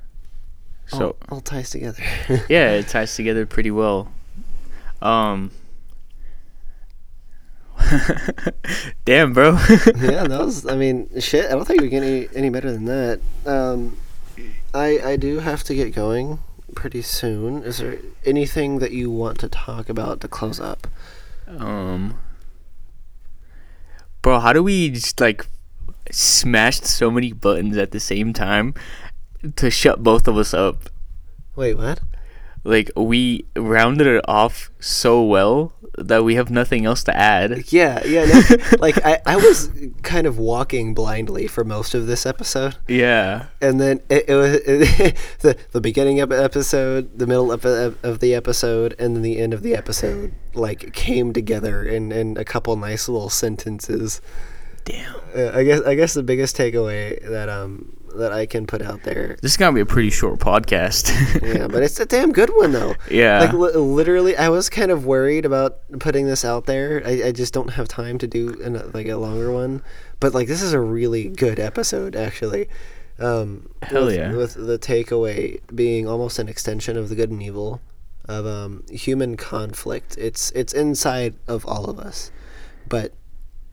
So 0.87 1.17
all, 1.31 1.37
all 1.37 1.41
ties 1.41 1.71
together. 1.71 2.03
yeah, 2.49 2.73
it 2.73 2.89
ties 2.89 3.15
together 3.15 3.47
pretty 3.47 3.71
well. 3.71 4.09
Um. 5.01 5.51
Damn, 9.05 9.33
bro. 9.33 9.53
yeah, 9.97 10.25
that 10.25 10.40
was. 10.40 10.66
I 10.66 10.77
mean, 10.77 11.09
shit. 11.20 11.47
I 11.47 11.51
don't 11.51 11.64
think 11.64 11.81
we 11.81 11.88
get 11.88 12.03
any 12.03 12.29
any 12.35 12.51
better 12.51 12.73
than 12.73 12.85
that. 12.87 13.20
Um, 13.47 13.97
I 14.73 15.01
I 15.05 15.16
do 15.16 15.38
have 15.40 15.62
to 15.64 15.75
get 15.75 15.94
going 15.94 16.38
pretty 16.75 17.03
soon. 17.03 17.62
Is 17.62 17.79
there 17.79 17.99
anything 18.25 18.79
that 18.79 18.92
you 18.92 19.11
want 19.11 19.38
to 19.40 19.49
talk 19.49 19.88
about 19.88 20.20
to 20.20 20.29
close 20.29 20.61
up? 20.61 20.87
um. 21.47 22.18
Bro, 24.23 24.40
how 24.40 24.55
do 24.55 24.62
we 24.62 24.88
just 24.88 25.20
like 25.20 25.47
smashed 26.11 26.87
so 26.87 27.11
many 27.11 27.33
buttons 27.33 27.77
at 27.77 27.90
the 27.90 28.01
same 28.01 28.33
time 28.33 28.75
to 29.57 29.70
shut 29.70 30.03
both 30.03 30.27
of 30.27 30.37
us 30.38 30.55
up? 30.55 30.88
Wait, 31.57 31.77
what? 31.77 32.01
Like 32.64 32.90
we 32.96 33.44
rounded 33.57 34.07
it 34.07 34.24
off 34.27 34.70
so 34.81 35.22
well 35.22 35.72
that 35.96 36.24
we 36.24 36.35
have 36.35 36.50
nothing 36.50 36.87
else 36.87 37.05
to 37.05 37.16
add. 37.16 37.70
Yeah, 37.72 38.03
yeah. 38.05 38.24
No, 38.24 38.57
like 38.81 38.98
I, 39.05 39.20
I 39.27 39.37
was 39.37 39.70
kind 40.03 40.27
of 40.27 40.38
walking 40.38 40.92
blindly 40.94 41.46
for 41.46 41.62
most 41.62 41.94
of 41.94 42.07
this 42.07 42.27
episode, 42.27 42.77
Yeah. 42.88 43.46
and 43.61 43.81
then 43.81 44.00
it, 44.09 44.24
it 44.29 44.35
was 44.35 44.53
the 45.40 45.57
the 45.72 45.81
beginning 45.81 46.20
of 46.20 46.31
the 46.31 46.42
episode, 46.42 47.16
the 47.18 47.27
middle 47.27 47.53
of, 47.53 47.64
of 47.64 48.18
the 48.18 48.35
episode, 48.35 48.94
and 48.98 49.14
then 49.14 49.22
the 49.22 49.38
end 49.38 49.55
of 49.55 49.62
the 49.62 49.77
episode 49.77 50.33
like 50.55 50.92
came 50.94 51.33
together 51.33 51.85
in, 51.85 52.11
in 52.12 52.37
a 52.38 52.44
couple 52.44 52.74
nice 52.77 53.09
little 53.09 53.31
sentences. 53.31 54.20
Damn. 54.85 55.14
Uh, 55.37 55.50
I 55.55 55.64
guess 55.64 55.81
I 55.83 55.94
guess 55.94 56.14
the 56.14 56.22
biggest 56.22 56.57
takeaway 56.57 57.22
that 57.29 57.48
um 57.48 57.96
that 58.18 58.33
I 58.33 58.46
can 58.46 58.66
put 58.66 58.83
out 58.83 59.03
there. 59.03 59.37
This 59.42 59.53
is 59.53 59.57
gonna 59.57 59.74
be 59.74 59.81
a 59.81 59.87
pretty 59.87 60.11
short 60.11 60.38
podcast. 60.40 61.12
Yeah, 61.55 61.68
but 61.68 61.83
it's 61.83 62.00
a 62.00 62.07
damn 62.07 62.33
good 62.33 62.50
one 62.50 62.72
though. 62.72 62.94
Yeah. 63.11 63.40
Like 63.40 63.53
li- 63.53 63.72
literally, 63.72 64.37
I 64.37 64.48
was 64.48 64.68
kind 64.68 64.90
of 64.90 65.07
worried 65.07 65.44
about 65.44 65.79
putting 66.00 66.27
this 66.27 66.44
out 66.44 66.66
there. 66.66 67.03
I, 67.05 67.24
I 67.27 67.33
just 67.33 67.53
don't 67.53 67.70
have 67.70 67.87
time 67.88 68.18
to 68.18 68.27
do 68.27 68.61
an, 68.62 68.90
like 68.92 69.09
a 69.09 69.16
longer 69.16 69.53
one. 69.53 69.83
But 70.20 70.35
like, 70.35 70.48
this 70.48 70.62
is 70.62 70.72
a 70.72 70.81
really 70.81 71.29
good 71.29 71.61
episode, 71.61 72.16
actually. 72.16 72.68
Um, 73.18 73.68
Hell 73.83 74.07
with, 74.07 74.16
yeah. 74.16 74.33
With 74.35 74.55
the 74.55 74.79
takeaway 74.79 75.61
being 75.74 76.09
almost 76.09 76.38
an 76.38 76.48
extension 76.48 76.96
of 76.96 77.09
the 77.09 77.14
good 77.14 77.31
and 77.31 77.42
evil 77.42 77.81
of 78.27 78.46
um, 78.46 78.85
human 78.90 79.37
conflict. 79.37 80.16
It's 80.18 80.50
it's 80.53 80.72
inside 80.72 81.35
of 81.46 81.66
all 81.66 81.85
of 81.90 81.98
us. 81.98 82.31
But 82.88 83.12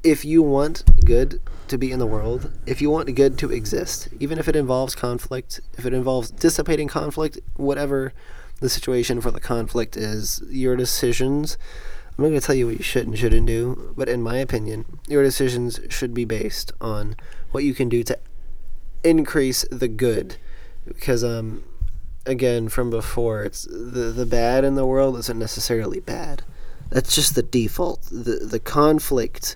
if 0.04 0.26
you 0.26 0.42
want 0.42 0.84
good 1.06 1.40
to 1.68 1.78
be 1.78 1.92
in 1.92 2.00
the 2.00 2.08
world, 2.08 2.52
if 2.66 2.82
you 2.82 2.90
want 2.90 3.14
good 3.16 3.38
to 3.38 3.52
exist, 3.52 4.10
even 4.20 4.38
if 4.40 4.48
it 4.48 4.56
involves 4.56 4.96
conflict, 4.96 5.62
if 5.78 5.86
it 5.86 5.94
involves 5.94 6.32
dissipating 6.32 6.88
conflict, 6.88 7.40
whatever 7.56 8.14
the 8.60 8.70
situation 8.70 9.22
for 9.22 9.32
the 9.32 9.40
conflict 9.40 9.96
is, 9.96 10.42
your 10.50 10.76
decisions. 10.76 11.58
I'm 12.18 12.24
not 12.24 12.30
going 12.30 12.42
to 12.42 12.46
tell 12.46 12.56
you 12.56 12.68
what 12.68 12.78
you 12.78 12.84
should 12.84 13.08
and 13.08 13.18
shouldn't 13.18 13.48
do, 13.48 13.94
but 13.96 14.10
in 14.10 14.22
my 14.22 14.38
opinion, 14.38 15.00
your 15.08 15.24
decisions 15.24 15.80
should 15.90 16.14
be 16.14 16.26
based 16.26 16.72
on 16.82 17.16
what 17.52 17.64
you 17.64 17.74
can 17.74 17.90
do 17.90 18.04
to 18.04 18.20
increase 19.04 19.66
the 19.72 19.88
good. 19.88 20.36
Because, 20.86 21.24
um, 21.24 21.64
again, 22.26 22.70
from 22.70 22.90
before, 22.90 23.44
it's 23.44 23.64
the 23.64 24.12
the 24.14 24.26
bad 24.26 24.64
in 24.64 24.76
the 24.76 24.86
world 24.86 25.18
isn't 25.20 25.40
necessarily 25.40 26.00
bad. 26.00 26.44
That's 26.90 27.16
just 27.16 27.36
the 27.36 27.44
default. 27.44 28.04
The 28.12 28.46
the 28.46 28.60
conflict 28.60 29.56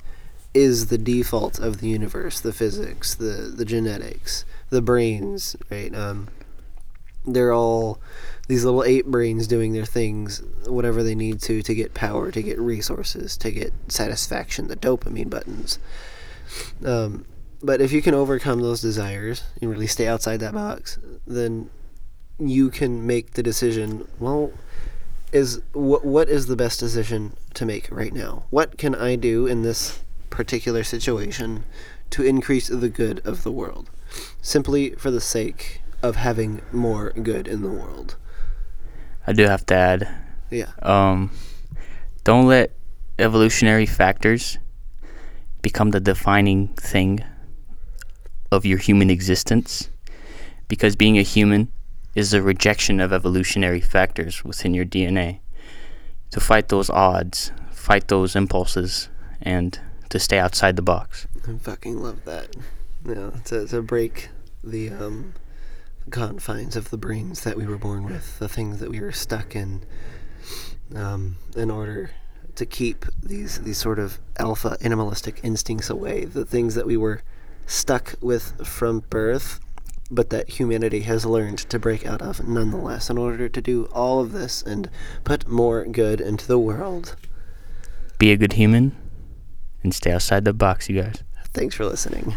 is 0.55 0.87
the 0.87 0.97
default 0.97 1.59
of 1.59 1.81
the 1.81 1.89
universe, 1.89 2.39
the 2.39 2.53
physics, 2.53 3.13
the 3.13 3.53
the 3.55 3.65
genetics, 3.65 4.45
the 4.69 4.81
brains, 4.81 5.55
right? 5.69 5.93
Um, 5.93 6.29
they're 7.25 7.53
all 7.53 7.99
these 8.47 8.63
little 8.63 8.83
ape 8.83 9.05
brains 9.05 9.47
doing 9.47 9.73
their 9.73 9.85
things, 9.85 10.41
whatever 10.65 11.03
they 11.03 11.13
need 11.13 11.41
to 11.41 11.61
to 11.61 11.75
get 11.75 11.93
power, 11.93 12.31
to 12.31 12.41
get 12.41 12.57
resources, 12.57 13.35
to 13.37 13.51
get 13.51 13.73
satisfaction, 13.89 14.67
the 14.67 14.77
dopamine 14.77 15.29
buttons. 15.29 15.77
Um, 16.83 17.25
but 17.61 17.81
if 17.81 17.91
you 17.91 18.01
can 18.01 18.13
overcome 18.13 18.61
those 18.61 18.81
desires 18.81 19.43
and 19.59 19.69
really 19.69 19.87
stay 19.87 20.07
outside 20.07 20.39
that 20.39 20.53
box, 20.53 20.99
then 21.27 21.69
you 22.39 22.69
can 22.69 23.05
make 23.05 23.31
the 23.31 23.43
decision. 23.43 24.07
Well, 24.19 24.53
is 25.33 25.61
what 25.73 26.05
what 26.05 26.29
is 26.29 26.45
the 26.45 26.55
best 26.55 26.79
decision 26.79 27.35
to 27.55 27.65
make 27.65 27.89
right 27.91 28.13
now? 28.13 28.43
What 28.51 28.77
can 28.77 28.95
I 28.95 29.17
do 29.17 29.47
in 29.47 29.63
this 29.63 30.04
particular 30.35 30.83
situation 30.83 31.63
to 32.09 32.21
increase 32.21 32.67
the 32.67 32.89
good 32.89 33.25
of 33.25 33.43
the 33.43 33.51
world, 33.51 33.89
simply 34.41 34.91
for 34.91 35.09
the 35.09 35.21
sake 35.21 35.81
of 36.03 36.17
having 36.17 36.61
more 36.73 37.11
good 37.11 37.47
in 37.47 37.61
the 37.61 37.69
world? 37.69 38.17
I 39.25 39.31
do 39.31 39.43
have 39.43 39.65
to 39.67 39.75
add. 39.75 40.15
Yeah. 40.51 40.71
Um, 40.81 41.31
don't 42.25 42.47
let 42.47 42.73
evolutionary 43.17 43.85
factors 43.85 44.59
become 45.61 45.91
the 45.91 46.01
defining 46.01 46.67
thing 46.75 47.23
of 48.51 48.65
your 48.65 48.77
human 48.77 49.09
existence, 49.09 49.89
because 50.67 50.97
being 50.97 51.17
a 51.17 51.23
human 51.23 51.71
is 52.13 52.33
a 52.33 52.41
rejection 52.41 52.99
of 52.99 53.13
evolutionary 53.13 53.81
factors 53.81 54.43
within 54.43 54.73
your 54.73 54.85
DNA. 54.85 55.39
To 56.31 56.41
fight 56.41 56.67
those 56.67 56.89
odds, 56.89 57.53
fight 57.71 58.09
those 58.09 58.35
impulses, 58.35 59.09
and 59.41 59.79
to 60.15 60.19
stay 60.19 60.39
outside 60.39 60.75
the 60.75 60.82
box. 60.82 61.28
I 61.47 61.58
fucking 61.58 62.01
love 62.01 62.25
that. 62.25 62.56
Yeah, 63.06 63.32
to 63.45 63.67
to 63.67 63.82
break 63.82 64.30
the 64.63 64.89
um, 64.89 65.34
confines 66.10 66.75
of 66.75 66.89
the 66.89 66.97
brains 66.97 67.41
that 67.41 67.56
we 67.56 67.65
were 67.65 67.78
born 67.78 68.06
with, 68.06 68.39
the 68.39 68.49
things 68.49 68.80
that 68.80 68.89
we 68.89 68.99
were 68.99 69.12
stuck 69.12 69.56
in, 69.56 69.84
um, 70.95 71.36
in 71.56 71.69
order 71.69 72.12
to 72.56 72.65
keep 72.65 73.06
these 73.21 73.60
these 73.60 73.78
sort 73.78 73.99
of 73.99 74.19
alpha 74.38 74.78
animalistic 74.82 75.39
instincts 75.43 75.89
away, 75.89 76.25
the 76.25 76.45
things 76.45 76.75
that 76.75 76.88
we 76.88 76.97
were 76.97 77.21
stuck 77.67 78.15
with 78.21 78.65
from 78.65 79.01
birth, 79.10 79.60
but 80.10 80.30
that 80.30 80.49
humanity 80.49 81.01
has 81.01 81.25
learned 81.25 81.60
to 81.60 81.78
break 81.78 82.06
out 82.06 82.21
of 82.21 82.47
nonetheless, 82.47 83.10
in 83.10 83.17
order 83.17 83.49
to 83.49 83.62
do 83.62 83.86
all 83.91 84.19
of 84.19 84.32
this 84.32 84.63
and 84.63 84.89
put 85.23 85.47
more 85.47 85.86
good 85.86 86.21
into 86.21 86.47
the 86.47 86.60
world. 86.60 87.15
Be 88.17 88.32
a 88.32 88.38
good 88.38 88.54
human 88.54 88.95
and 89.85 89.93
stay 89.93 90.11
outside 90.11 90.43
the 90.45 90.53
box, 90.53 90.89
you 90.89 91.01
guys. 91.01 91.23
Thanks 91.53 91.75
for 91.75 91.85
listening. 91.85 92.33